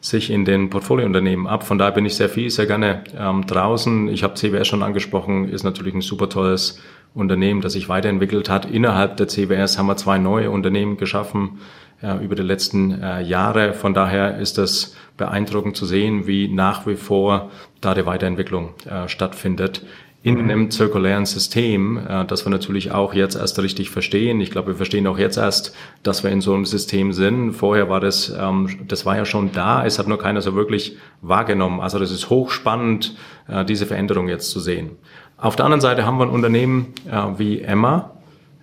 [0.00, 1.64] sich in den Portfoliounternehmen ab.
[1.64, 4.08] Von daher bin ich sehr viel, sehr gerne ähm, draußen.
[4.08, 6.80] Ich habe CWS schon angesprochen, ist natürlich ein super tolles
[7.14, 8.64] Unternehmen, das sich weiterentwickelt hat.
[8.64, 11.60] Innerhalb der CWS haben wir zwei neue Unternehmen geschaffen
[12.02, 13.74] äh, über die letzten äh, Jahre.
[13.74, 19.08] Von daher ist es beeindruckend zu sehen, wie nach wie vor da die Weiterentwicklung äh,
[19.08, 19.84] stattfindet
[20.24, 24.40] in einem zirkulären System, äh, das wir natürlich auch jetzt erst richtig verstehen.
[24.40, 27.52] Ich glaube, wir verstehen auch jetzt erst, dass wir in so einem System sind.
[27.52, 30.96] Vorher war das, ähm, das war ja schon da, es hat nur keiner so wirklich
[31.22, 31.80] wahrgenommen.
[31.80, 33.16] Also das ist hochspannend,
[33.48, 34.92] äh, diese Veränderung jetzt zu sehen.
[35.38, 38.12] Auf der anderen Seite haben wir ein Unternehmen äh, wie Emma,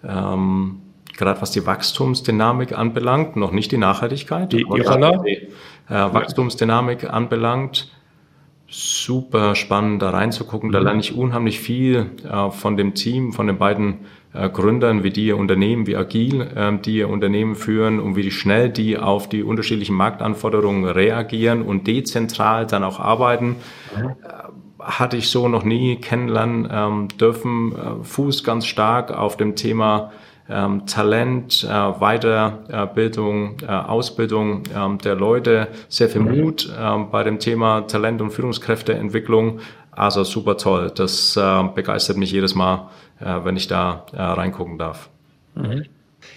[0.07, 0.79] ähm,
[1.17, 7.91] gerade was die Wachstumsdynamik anbelangt, noch nicht die Nachhaltigkeit, die, die, die äh, Wachstumsdynamik anbelangt
[8.69, 10.71] super spannend, da reinzugucken.
[10.71, 15.09] Da lerne ich unheimlich viel äh, von dem Team, von den beiden äh, Gründern, wie
[15.09, 19.27] die ihr Unternehmen, wie agil äh, die ihr Unternehmen führen und wie schnell die auf
[19.27, 23.55] die unterschiedlichen Marktanforderungen reagieren und dezentral dann auch arbeiten.
[23.95, 24.11] Mhm.
[24.79, 27.73] hatte ich so noch nie kennenlernen ähm, dürfen.
[27.73, 30.11] Äh, Fuß ganz stark auf dem Thema
[30.49, 36.41] ähm, Talent, äh, Weiterbildung, äh, Ausbildung ähm, der Leute, sehr viel mhm.
[36.41, 39.59] Mut ähm, bei dem Thema Talent- und Führungskräfteentwicklung.
[39.91, 40.91] Also super toll.
[40.95, 45.09] Das äh, begeistert mich jedes Mal, äh, wenn ich da äh, reingucken darf.
[45.55, 45.85] Mhm.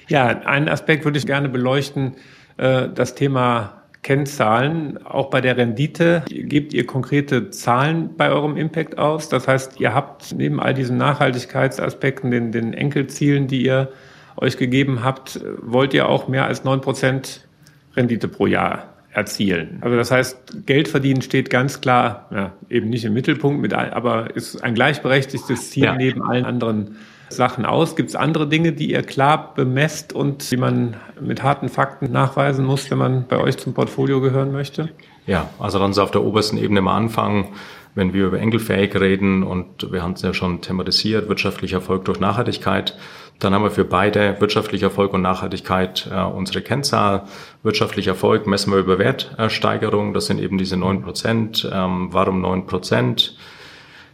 [0.08, 2.14] Ja, einen Aspekt würde ich gerne beleuchten,
[2.56, 5.04] äh, das Thema Kennzahlen.
[5.06, 9.28] Auch bei der Rendite gebt ihr konkrete Zahlen bei eurem Impact aus.
[9.28, 13.90] Das heißt, ihr habt neben all diesen Nachhaltigkeitsaspekten, den, den Enkelzielen, die ihr
[14.36, 17.46] euch gegeben habt, wollt ihr auch mehr als neun Prozent
[17.94, 19.78] Rendite pro Jahr erzielen.
[19.82, 24.34] Also das heißt, Geld verdienen steht ganz klar, ja, eben nicht im Mittelpunkt, mit, aber
[24.34, 25.94] ist ein gleichberechtigtes Ziel ja.
[25.94, 26.96] neben allen anderen
[27.36, 27.96] Sachen aus?
[27.96, 32.64] Gibt es andere Dinge, die ihr klar bemesst und die man mit harten Fakten nachweisen
[32.64, 34.90] muss, wenn man bei euch zum Portfolio gehören möchte?
[35.26, 37.48] Ja, also dann auf der obersten Ebene mal anfangen,
[37.94, 42.20] wenn wir über Enkelfähig reden und wir haben es ja schon thematisiert, wirtschaftlicher Erfolg durch
[42.20, 42.96] Nachhaltigkeit,
[43.38, 47.24] dann haben wir für beide wirtschaftlicher Erfolg und Nachhaltigkeit äh, unsere Kennzahl.
[47.62, 51.68] Wirtschaftlicher Erfolg messen wir über Wertsteigerung, das sind eben diese neun Prozent.
[51.72, 53.36] Ähm, warum neun Prozent?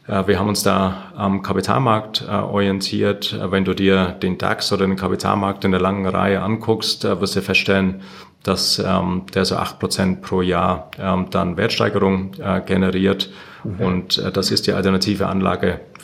[0.09, 3.33] Äh, wir haben uns da am Kapitalmarkt äh, orientiert.
[3.33, 7.37] Äh, wenn du dir den DAX oder den Kapitalmarkt in der langen Reihe anguckst, wirst
[7.37, 8.03] du feststellen,
[8.43, 12.33] dass ähm, der so acht Prozent pro Jahr ähm, dann Wertsteigerung
[12.67, 13.31] generiert.
[13.65, 13.81] Mhm.
[13.81, 15.27] Und das ist die alternative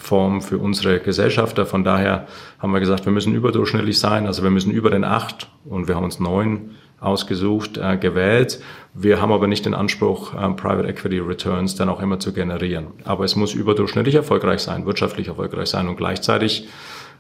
[0.04, 1.66] Anlageform für unsere Gesellschafter.
[1.66, 2.26] Von daher
[2.58, 4.26] haben wir gesagt, wir müssen überdurchschnittlich sein.
[4.26, 8.60] Also wir müssen über den acht und wir haben uns neun ausgesucht, äh, gewählt.
[8.94, 12.86] Wir haben aber nicht den Anspruch, äh, Private Equity Returns dann auch immer zu generieren.
[13.04, 16.68] Aber es muss überdurchschnittlich erfolgreich sein, wirtschaftlich erfolgreich sein und gleichzeitig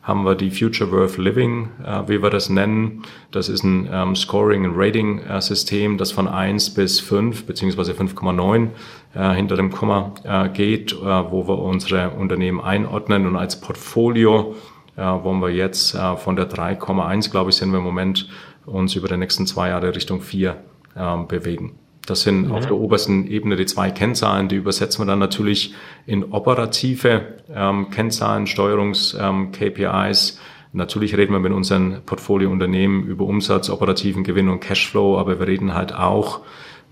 [0.02, 3.02] haben wir die Future Worth Living, äh, wie wir das nennen.
[3.30, 8.68] Das ist ein ähm, Scoring- und Rating-System, das von 1 bis 5 beziehungsweise 5,9
[9.14, 14.54] äh, hinter dem Komma äh, geht, äh, wo wir unsere Unternehmen einordnen und als Portfolio
[14.96, 18.28] äh, wollen wir jetzt äh, von der 3,1, glaube ich, sind wir im Moment
[18.66, 20.56] uns über die nächsten zwei Jahre Richtung vier
[20.96, 21.78] ähm, bewegen.
[22.06, 22.52] Das sind mhm.
[22.52, 25.74] auf der obersten Ebene die zwei Kennzahlen, die übersetzen wir dann natürlich
[26.06, 30.30] in operative ähm, Kennzahlen, Steuerungs-KPIs.
[30.30, 30.38] Ähm,
[30.72, 35.74] natürlich reden wir mit unseren Portfoliounternehmen über Umsatz, operativen Gewinn und Cashflow, aber wir reden
[35.74, 36.40] halt auch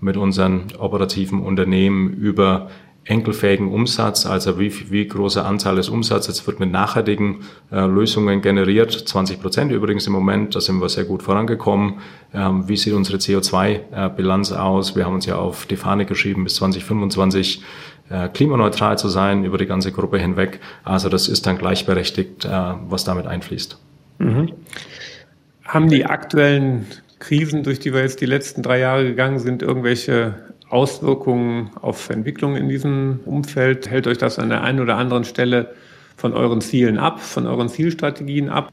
[0.03, 2.69] mit unseren operativen Unternehmen über
[3.05, 8.91] enkelfähigen Umsatz, also wie, wie großer Anteil des Umsatzes wird mit nachhaltigen äh, Lösungen generiert.
[8.91, 11.95] 20 Prozent übrigens im Moment, da sind wir sehr gut vorangekommen.
[12.33, 14.95] Ähm, wie sieht unsere CO2-Bilanz äh, aus?
[14.95, 17.61] Wir haben uns ja auf die Fahne geschrieben, bis 2025
[18.09, 20.61] äh, klimaneutral zu sein über die ganze Gruppe hinweg.
[20.85, 22.49] Also das ist dann gleichberechtigt, äh,
[22.87, 23.77] was damit einfließt.
[24.19, 24.53] Mhm.
[25.65, 26.85] Haben die aktuellen
[27.23, 30.35] Krisen, durch die wir jetzt die letzten drei Jahre gegangen sind, irgendwelche
[30.69, 33.89] Auswirkungen auf Entwicklung in diesem Umfeld?
[33.89, 35.73] Hält euch das an der einen oder anderen Stelle
[36.17, 38.71] von euren Zielen ab, von euren Zielstrategien ab?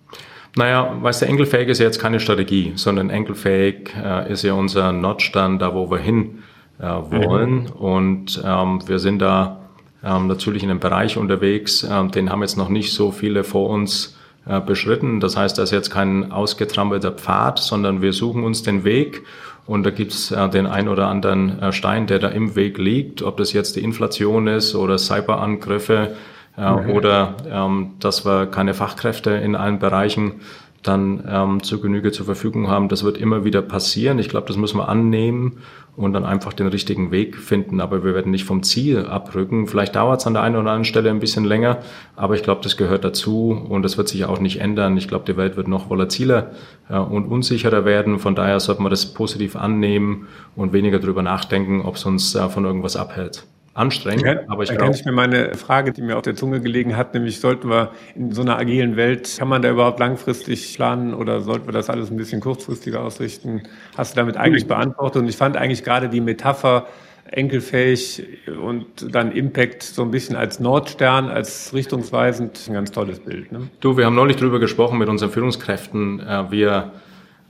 [0.56, 4.90] Naja, weißt du, enkelfähig ist ja jetzt keine Strategie, sondern enkelfähig äh, ist ja unser
[4.92, 6.42] Notch dann da, wo wir hin
[6.80, 7.62] äh, wollen.
[7.62, 7.70] Mhm.
[7.70, 9.60] Und ähm, wir sind da
[10.02, 13.70] ähm, natürlich in einem Bereich unterwegs, ähm, den haben jetzt noch nicht so viele vor
[13.70, 14.18] uns
[14.66, 15.20] beschritten.
[15.20, 19.22] Das heißt, das ist jetzt kein ausgetrampelter Pfad, sondern wir suchen uns den Weg
[19.70, 23.22] und da gibt's äh, den ein oder anderen äh, Stein, der da im Weg liegt,
[23.22, 26.16] ob das jetzt die Inflation ist oder Cyberangriffe
[26.58, 26.90] äh, mhm.
[26.90, 30.40] oder ähm, dass wir keine Fachkräfte in allen Bereichen
[30.82, 32.88] dann ähm, zur Genüge zur Verfügung haben.
[32.88, 34.18] Das wird immer wieder passieren.
[34.18, 35.58] Ich glaube, das müssen wir annehmen
[36.00, 37.80] und dann einfach den richtigen Weg finden.
[37.80, 39.66] Aber wir werden nicht vom Ziel abrücken.
[39.66, 41.78] Vielleicht dauert es an der einen oder anderen Stelle ein bisschen länger,
[42.16, 44.96] aber ich glaube, das gehört dazu und das wird sich auch nicht ändern.
[44.96, 46.50] Ich glaube, die Welt wird noch volatiler
[46.88, 48.18] äh, und unsicherer werden.
[48.18, 52.48] Von daher sollten wir das positiv annehmen und weniger darüber nachdenken, ob es uns äh,
[52.48, 54.26] von irgendwas abhält anstrengend.
[54.26, 54.94] Ja, aber ich glaube.
[54.94, 58.32] ich mir meine Frage, die mir auf der Zunge gelegen hat, nämlich sollten wir in
[58.32, 62.10] so einer agilen Welt, kann man da überhaupt langfristig planen oder sollten wir das alles
[62.10, 63.62] ein bisschen kurzfristiger ausrichten?
[63.96, 65.22] Hast du damit eigentlich beantwortet?
[65.22, 66.86] Und ich fand eigentlich gerade die Metapher
[67.30, 68.26] enkelfähig
[68.60, 73.52] und dann Impact so ein bisschen als Nordstern, als richtungsweisend, ein ganz tolles Bild.
[73.52, 73.68] Ne?
[73.78, 76.18] Du, wir haben neulich drüber gesprochen mit unseren Führungskräften.
[76.20, 76.92] Äh, wir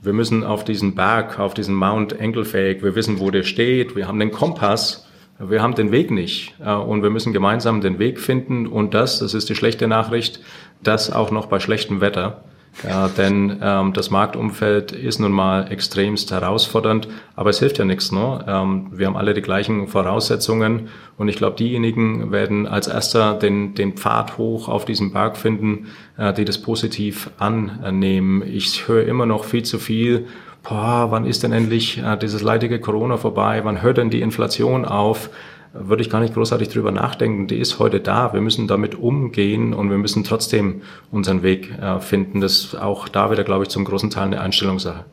[0.03, 4.07] wir müssen auf diesen Berg, auf diesen Mount Enkelfähig, wir wissen, wo der steht, wir
[4.07, 5.07] haben den Kompass
[5.49, 9.19] wir haben den Weg nicht äh, und wir müssen gemeinsam den Weg finden und das,
[9.19, 10.39] das ist die schlechte Nachricht,
[10.83, 12.43] das auch noch bei schlechtem Wetter.
[12.87, 18.13] Ja, denn ähm, das Marktumfeld ist nun mal extremst herausfordernd, aber es hilft ja nichts.
[18.13, 18.45] Ne?
[18.47, 23.75] Ähm, wir haben alle die gleichen Voraussetzungen und ich glaube, diejenigen werden als erster den,
[23.75, 28.41] den Pfad hoch auf diesem Berg finden, äh, die das positiv annehmen.
[28.47, 30.27] Ich höre immer noch viel zu viel
[30.63, 34.85] boah, wann ist denn endlich äh, dieses leidige Corona vorbei, wann hört denn die Inflation
[34.85, 35.29] auf,
[35.73, 37.47] würde ich gar nicht großartig drüber nachdenken.
[37.47, 38.33] Die ist heute da.
[38.33, 42.41] Wir müssen damit umgehen und wir müssen trotzdem unseren Weg äh, finden.
[42.41, 45.05] Das ist auch da wieder, glaube ich, zum großen Teil eine Einstellungssache.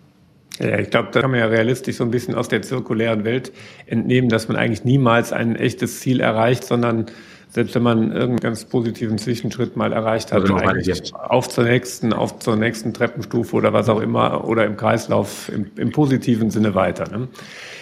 [0.58, 3.52] Ja, ich glaube, da kann man ja realistisch so ein bisschen aus der zirkulären Welt
[3.87, 7.06] entnehmen, dass man eigentlich niemals ein echtes Ziel erreicht, sondern
[7.50, 12.12] selbst wenn man irgendeinen ganz positiven Zwischenschritt mal erreicht hat, also eigentlich auf zur nächsten,
[12.12, 16.74] auf zur nächsten Treppenstufe oder was auch immer oder im Kreislauf im, im positiven Sinne
[16.74, 17.08] weiter.
[17.11, 17.28] Ne?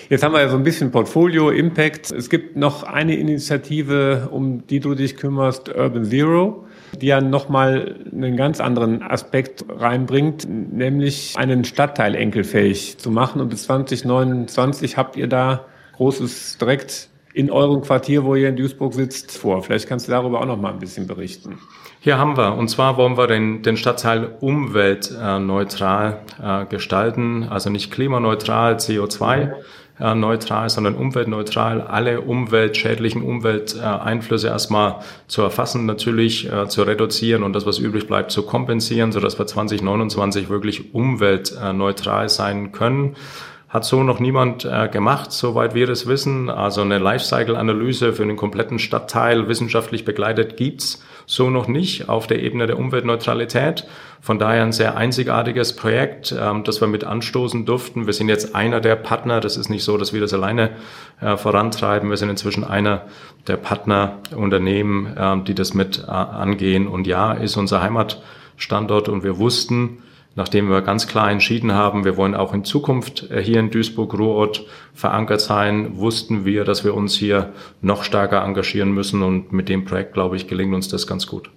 [0.08, 2.12] Jetzt haben wir ja so ein bisschen Portfolio, Impact.
[2.12, 6.64] Es gibt noch eine Initiative, um die du dich kümmerst, Urban Zero,
[7.00, 13.40] die ja nochmal einen ganz anderen Aspekt reinbringt, nämlich einen Stadtteil enkelfähig zu machen.
[13.40, 15.64] Und bis 2029 habt ihr da
[15.96, 19.62] Großes direkt in eurem Quartier, wo ihr in Duisburg sitzt, vor.
[19.62, 21.58] Vielleicht kannst du darüber auch noch mal ein bisschen berichten.
[22.00, 27.92] Hier haben wir, und zwar wollen wir den, den Stadtteil umweltneutral äh, gestalten, also nicht
[27.92, 29.52] klimaneutral, CO2
[29.98, 37.66] äh, sondern umweltneutral, alle umweltschädlichen Umwelteinflüsse erstmal zu erfassen, natürlich äh, zu reduzieren und das,
[37.66, 43.14] was übrig bleibt, zu kompensieren, sodass wir 2029 wirklich umweltneutral sein können.
[43.68, 46.48] Hat so noch niemand äh, gemacht, soweit wir es wissen.
[46.50, 52.40] Also eine Lifecycle-Analyse für einen kompletten Stadtteil wissenschaftlich begleitet gibt's so noch nicht auf der
[52.42, 53.86] Ebene der Umweltneutralität.
[54.20, 58.06] Von daher ein sehr einzigartiges Projekt, ähm, das wir mit anstoßen durften.
[58.06, 59.40] Wir sind jetzt einer der Partner.
[59.40, 60.70] Das ist nicht so, dass wir das alleine
[61.20, 62.08] äh, vorantreiben.
[62.08, 63.02] Wir sind inzwischen einer
[63.48, 66.86] der Partnerunternehmen, äh, die das mit äh, angehen.
[66.86, 70.02] Und ja, ist unser Heimatstandort und wir wussten,
[70.36, 74.64] nachdem wir ganz klar entschieden haben, wir wollen auch in Zukunft äh, hier in Duisburg-Ruhrort
[74.94, 79.84] verankert sein, wussten wir, dass wir uns hier noch stärker engagieren müssen und mit dem
[79.84, 81.50] Projekt, glaube ich, gelingt uns das ganz gut.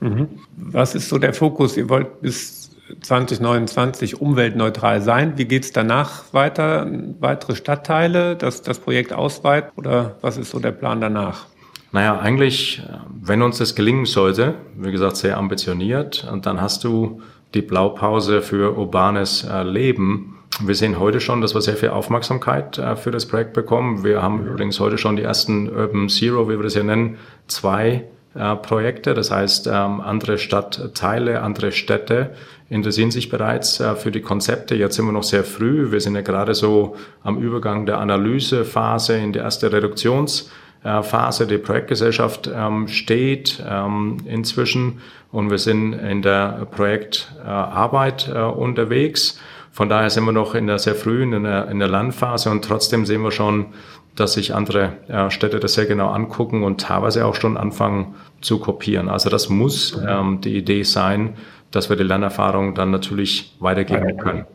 [0.00, 0.28] Mhm.
[0.56, 1.76] Was ist so der Fokus?
[1.76, 5.38] Ihr wollt bis 2029 umweltneutral sein.
[5.38, 6.86] Wie geht es danach weiter?
[7.20, 11.46] Weitere Stadtteile, dass das Projekt ausweitet oder was ist so der Plan danach?
[11.92, 16.84] Naja, eigentlich, äh, wenn uns das gelingen sollte, wie gesagt, sehr ambitioniert, und dann hast
[16.84, 17.22] du
[17.54, 20.38] die Blaupause für urbanes äh, Leben.
[20.60, 24.04] Wir sehen heute schon, dass wir sehr viel Aufmerksamkeit äh, für das Projekt bekommen.
[24.04, 28.04] Wir haben übrigens heute schon die ersten Urban Zero, wie wir das ja nennen, zwei
[28.34, 29.14] äh, Projekte.
[29.14, 32.30] Das heißt, ähm, andere Stadtteile, andere Städte
[32.68, 34.74] interessieren sich bereits für die Konzepte.
[34.74, 35.92] Jetzt sind wir noch sehr früh.
[35.92, 40.50] Wir sind ja gerade so am Übergang der Analysephase in die erste Reduktions-
[40.84, 41.46] Phase.
[41.46, 45.00] Die Projektgesellschaft ähm, steht ähm, inzwischen
[45.32, 49.40] und wir sind in der Projektarbeit äh, unterwegs.
[49.72, 52.64] Von daher sind wir noch in der sehr frühen, in der, in der Landphase und
[52.64, 53.66] trotzdem sehen wir schon,
[54.14, 58.60] dass sich andere äh, Städte das sehr genau angucken und teilweise auch schon anfangen zu
[58.60, 59.08] kopieren.
[59.08, 61.34] Also das muss ähm, die Idee sein,
[61.70, 64.46] dass wir die Lernerfahrung dann natürlich weitergeben können.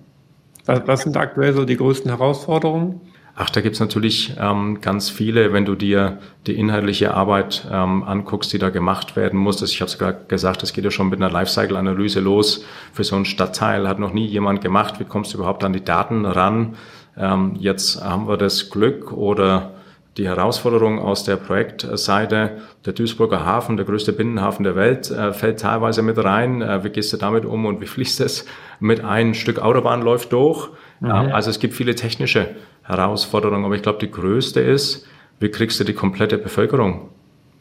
[0.66, 3.02] Was sind aktuell so die größten Herausforderungen?
[3.42, 8.52] Ach, da gibt's natürlich ähm, ganz viele, wenn du dir die inhaltliche Arbeit ähm, anguckst,
[8.52, 9.62] die da gemacht werden muss.
[9.62, 12.66] Ich habe es gerade gesagt, das geht ja schon mit einer Lifecycle-Analyse los.
[12.92, 15.00] Für so einen Stadtteil hat noch nie jemand gemacht.
[15.00, 16.76] Wie kommst du überhaupt an die Daten ran?
[17.16, 19.72] Ähm, jetzt haben wir das Glück oder
[20.18, 22.58] die Herausforderung aus der Projektseite.
[22.86, 26.62] Der Duisburger Hafen, der größte Binnenhafen der Welt, äh, fällt teilweise mit rein.
[26.62, 28.46] Äh, wie gehst du damit um und wie fließt es
[28.82, 30.72] mit ein Stück Autobahn läuft durch?
[31.00, 31.10] Mhm.
[31.10, 35.06] Also es gibt viele technische Herausforderungen, aber ich glaube, die größte ist,
[35.40, 37.10] wie kriegst du die komplette Bevölkerung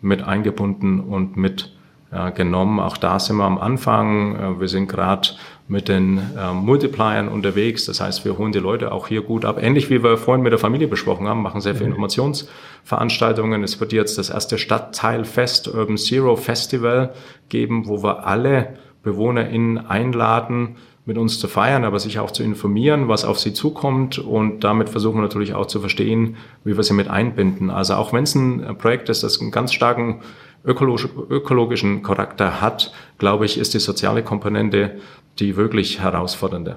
[0.00, 1.72] mit eingebunden und mit
[2.10, 2.80] äh, genommen.
[2.80, 4.36] Auch da sind wir am Anfang.
[4.36, 5.28] Äh, wir sind gerade
[5.66, 7.84] mit den äh, Multipliern unterwegs.
[7.84, 9.62] Das heißt, wir holen die Leute auch hier gut ab.
[9.62, 11.96] Ähnlich wie wir vorhin mit der Familie besprochen haben, machen sehr viele mhm.
[11.96, 13.62] Informationsveranstaltungen.
[13.62, 17.12] Es wird jetzt das erste Stadtteilfest Urban Zero Festival
[17.50, 20.76] geben, wo wir alle BewohnerInnen einladen,
[21.08, 24.90] mit uns zu feiern, aber sich auch zu informieren, was auf sie zukommt und damit
[24.90, 27.70] versuchen wir natürlich auch zu verstehen, wie wir sie mit einbinden.
[27.70, 30.20] Also auch wenn es ein Projekt ist, das einen ganz starken
[30.66, 35.00] ökologischen Charakter hat, glaube ich, ist die soziale Komponente
[35.38, 36.76] die wirklich herausfordernde.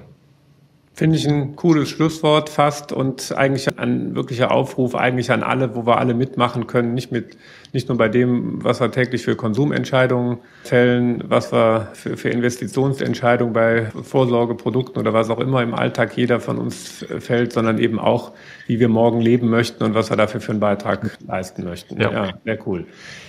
[0.94, 5.86] Finde ich ein cooles Schlusswort fast und eigentlich ein wirklicher Aufruf eigentlich an alle, wo
[5.86, 7.38] wir alle mitmachen können, nicht mit,
[7.72, 13.54] nicht nur bei dem, was wir täglich für Konsumentscheidungen fällen, was wir für, für Investitionsentscheidungen
[13.54, 18.32] bei Vorsorgeprodukten oder was auch immer im Alltag jeder von uns fällt, sondern eben auch,
[18.66, 21.98] wie wir morgen leben möchten und was wir dafür für einen Beitrag leisten möchten.
[21.98, 22.84] Ja, ja sehr cool.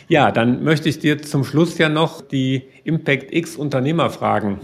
[0.09, 4.59] Ja, dann möchte ich dir zum Schluss ja noch die Impact X Unternehmerfragen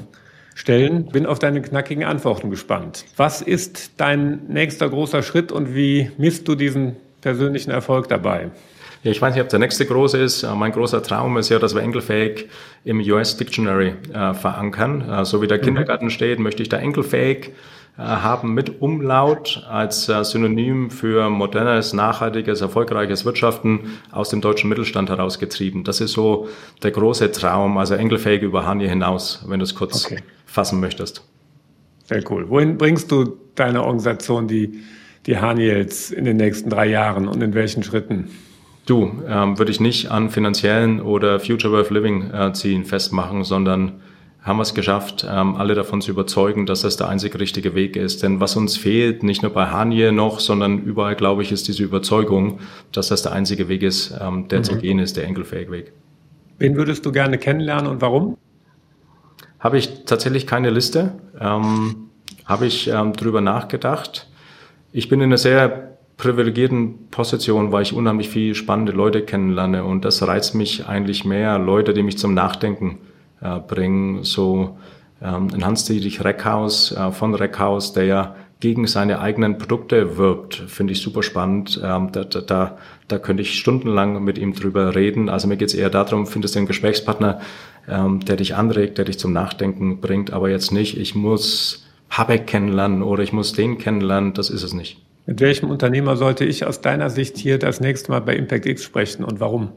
[0.59, 1.05] stellen.
[1.05, 3.05] Bin auf deine knackigen Antworten gespannt.
[3.15, 8.49] Was ist dein nächster großer Schritt und wie misst du diesen persönlichen Erfolg dabei?
[9.03, 10.43] Ja, ich weiß nicht, ob der nächste große ist.
[10.43, 12.47] Äh, mein großer Traum ist ja, dass wir enkelfähig
[12.83, 15.09] im US Dictionary äh, verankern.
[15.09, 15.63] Äh, so wie der mhm.
[15.63, 17.51] Kindergarten steht, möchte ich da enkelfähig äh,
[18.05, 25.09] haben mit Umlaut als äh, Synonym für modernes, nachhaltiges, erfolgreiches Wirtschaften aus dem deutschen Mittelstand
[25.09, 25.83] herausgetrieben.
[25.83, 26.47] Das ist so
[26.83, 30.19] der große Traum, also enkelfähig über Hanje hinaus, wenn du es kurz okay
[30.49, 31.23] fassen möchtest.
[32.05, 32.49] Sehr cool.
[32.49, 34.79] Wohin bringst du deine Organisation, die,
[35.25, 38.29] die Haniels, in den nächsten drei Jahren und in welchen Schritten?
[38.85, 44.01] Du, ähm, würde ich nicht an finanziellen oder Future Worth Living äh, Zielen festmachen, sondern
[44.41, 47.95] haben wir es geschafft, ähm, alle davon zu überzeugen, dass das der einzig richtige Weg
[47.95, 48.23] ist.
[48.23, 51.83] Denn was uns fehlt, nicht nur bei Hanie noch, sondern überall, glaube ich, ist diese
[51.83, 52.59] Überzeugung,
[52.91, 54.63] dass das der einzige Weg ist, ähm, der mhm.
[54.63, 55.91] zu gehen ist, der enkelfähige Weg.
[56.57, 58.37] Wen würdest du gerne kennenlernen und warum?
[59.59, 61.13] Habe ich tatsächlich keine Liste.
[61.39, 62.09] Ähm,
[62.45, 64.29] habe ich ähm, drüber nachgedacht.
[64.91, 70.03] Ich bin in einer sehr privilegierten Position, weil ich unheimlich viele spannende Leute kennenlerne und
[70.03, 71.59] das reizt mich eigentlich mehr.
[71.59, 72.99] Leute, die mich zum Nachdenken
[73.41, 74.23] bringen.
[74.23, 74.77] So
[75.21, 80.91] ähm, ein Hans-Dietrich Reckhaus äh, von Reckhaus, der ja gegen seine eigenen Produkte wirbt, finde
[80.91, 81.79] ich super spannend.
[81.83, 82.77] Ähm, da, da,
[83.07, 85.29] da könnte ich stundenlang mit ihm drüber reden.
[85.29, 87.39] Also mir geht es eher darum, findest du einen Gesprächspartner,
[87.87, 92.47] ähm, der dich anregt, der dich zum Nachdenken bringt, aber jetzt nicht, ich muss Habeck
[92.47, 95.01] kennenlernen oder ich muss den kennenlernen, das ist es nicht.
[95.25, 98.83] Mit welchem Unternehmer sollte ich aus deiner Sicht hier das nächste Mal bei Impact X
[98.83, 99.69] sprechen und warum?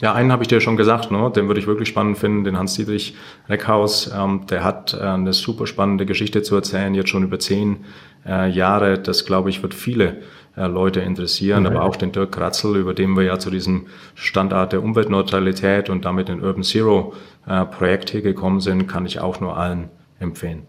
[0.00, 1.32] Ja, einen habe ich dir schon gesagt, ne?
[1.34, 3.16] den würde ich wirklich spannend finden, den Hans-Dietrich
[3.48, 4.12] Reckhaus.
[4.14, 7.84] Ähm, der hat äh, eine super spannende Geschichte zu erzählen, jetzt schon über zehn
[8.24, 8.98] äh, Jahre.
[8.98, 10.18] Das, glaube ich, wird viele
[10.56, 11.66] äh, Leute interessieren, mhm.
[11.68, 16.04] aber auch den Dirk Kratzel, über den wir ja zu diesem Standard der Umweltneutralität und
[16.04, 17.14] damit den Urban Zero
[17.46, 19.88] äh, Projekt hier gekommen sind, kann ich auch nur allen
[20.20, 20.66] empfehlen.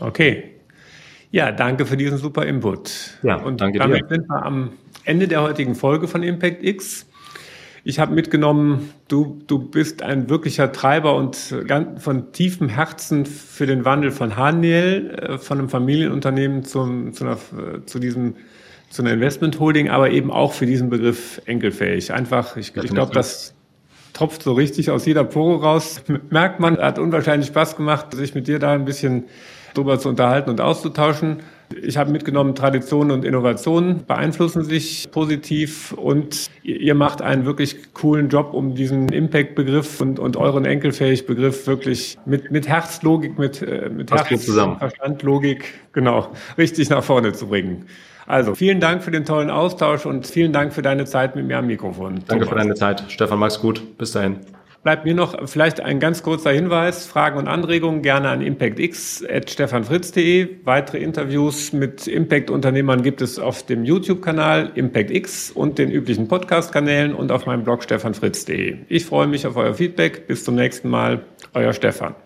[0.00, 0.44] Okay.
[1.30, 3.18] Ja, danke für diesen super Input.
[3.22, 4.08] Ja, und danke damit dir.
[4.08, 4.72] sind wir am
[5.04, 7.06] Ende der heutigen Folge von Impact X.
[7.84, 13.66] Ich habe mitgenommen, du, du bist ein wirklicher Treiber und ganz von tiefem Herzen für
[13.66, 17.38] den Wandel von Haniel, äh, von einem Familienunternehmen zum, zu, einer,
[17.86, 18.34] zu diesem
[18.92, 22.12] zu einer Investment Holding, aber eben auch für diesen Begriff enkelfähig.
[22.12, 23.54] Einfach, ich, ich glaube, das
[24.12, 26.02] tropft so richtig aus jeder Pore raus.
[26.30, 29.24] Merkt man, hat unwahrscheinlich Spaß gemacht, sich mit dir da ein bisschen
[29.72, 31.38] drüber zu unterhalten und auszutauschen.
[31.82, 38.28] Ich habe mitgenommen, Traditionen und Innovationen beeinflussen sich positiv und ihr macht einen wirklich coolen
[38.28, 44.10] Job, um diesen Impact-Begriff und, und euren Enkelfähig-Begriff wirklich mit, mit Herzlogik, mit, äh, mit
[44.10, 47.86] Herz, Verstand, Logik, genau, richtig nach vorne zu bringen.
[48.26, 51.58] Also vielen Dank für den tollen Austausch und vielen Dank für deine Zeit mit mir
[51.58, 52.20] am Mikrofon.
[52.26, 52.48] Danke Thomas.
[52.48, 53.04] für deine Zeit.
[53.08, 53.98] Stefan, mach's gut.
[53.98, 54.40] Bis dahin.
[54.82, 57.06] Bleibt mir noch vielleicht ein ganz kurzer Hinweis.
[57.06, 60.56] Fragen und Anregungen gerne an impactx.stefanfritz.de.
[60.64, 67.30] Weitere Interviews mit Impact-Unternehmern gibt es auf dem YouTube-Kanal ImpactX und den üblichen Podcast-Kanälen und
[67.30, 68.78] auf meinem Blog stefanfritz.de.
[68.88, 70.26] Ich freue mich auf euer Feedback.
[70.26, 71.26] Bis zum nächsten Mal.
[71.54, 72.16] Euer Stefan.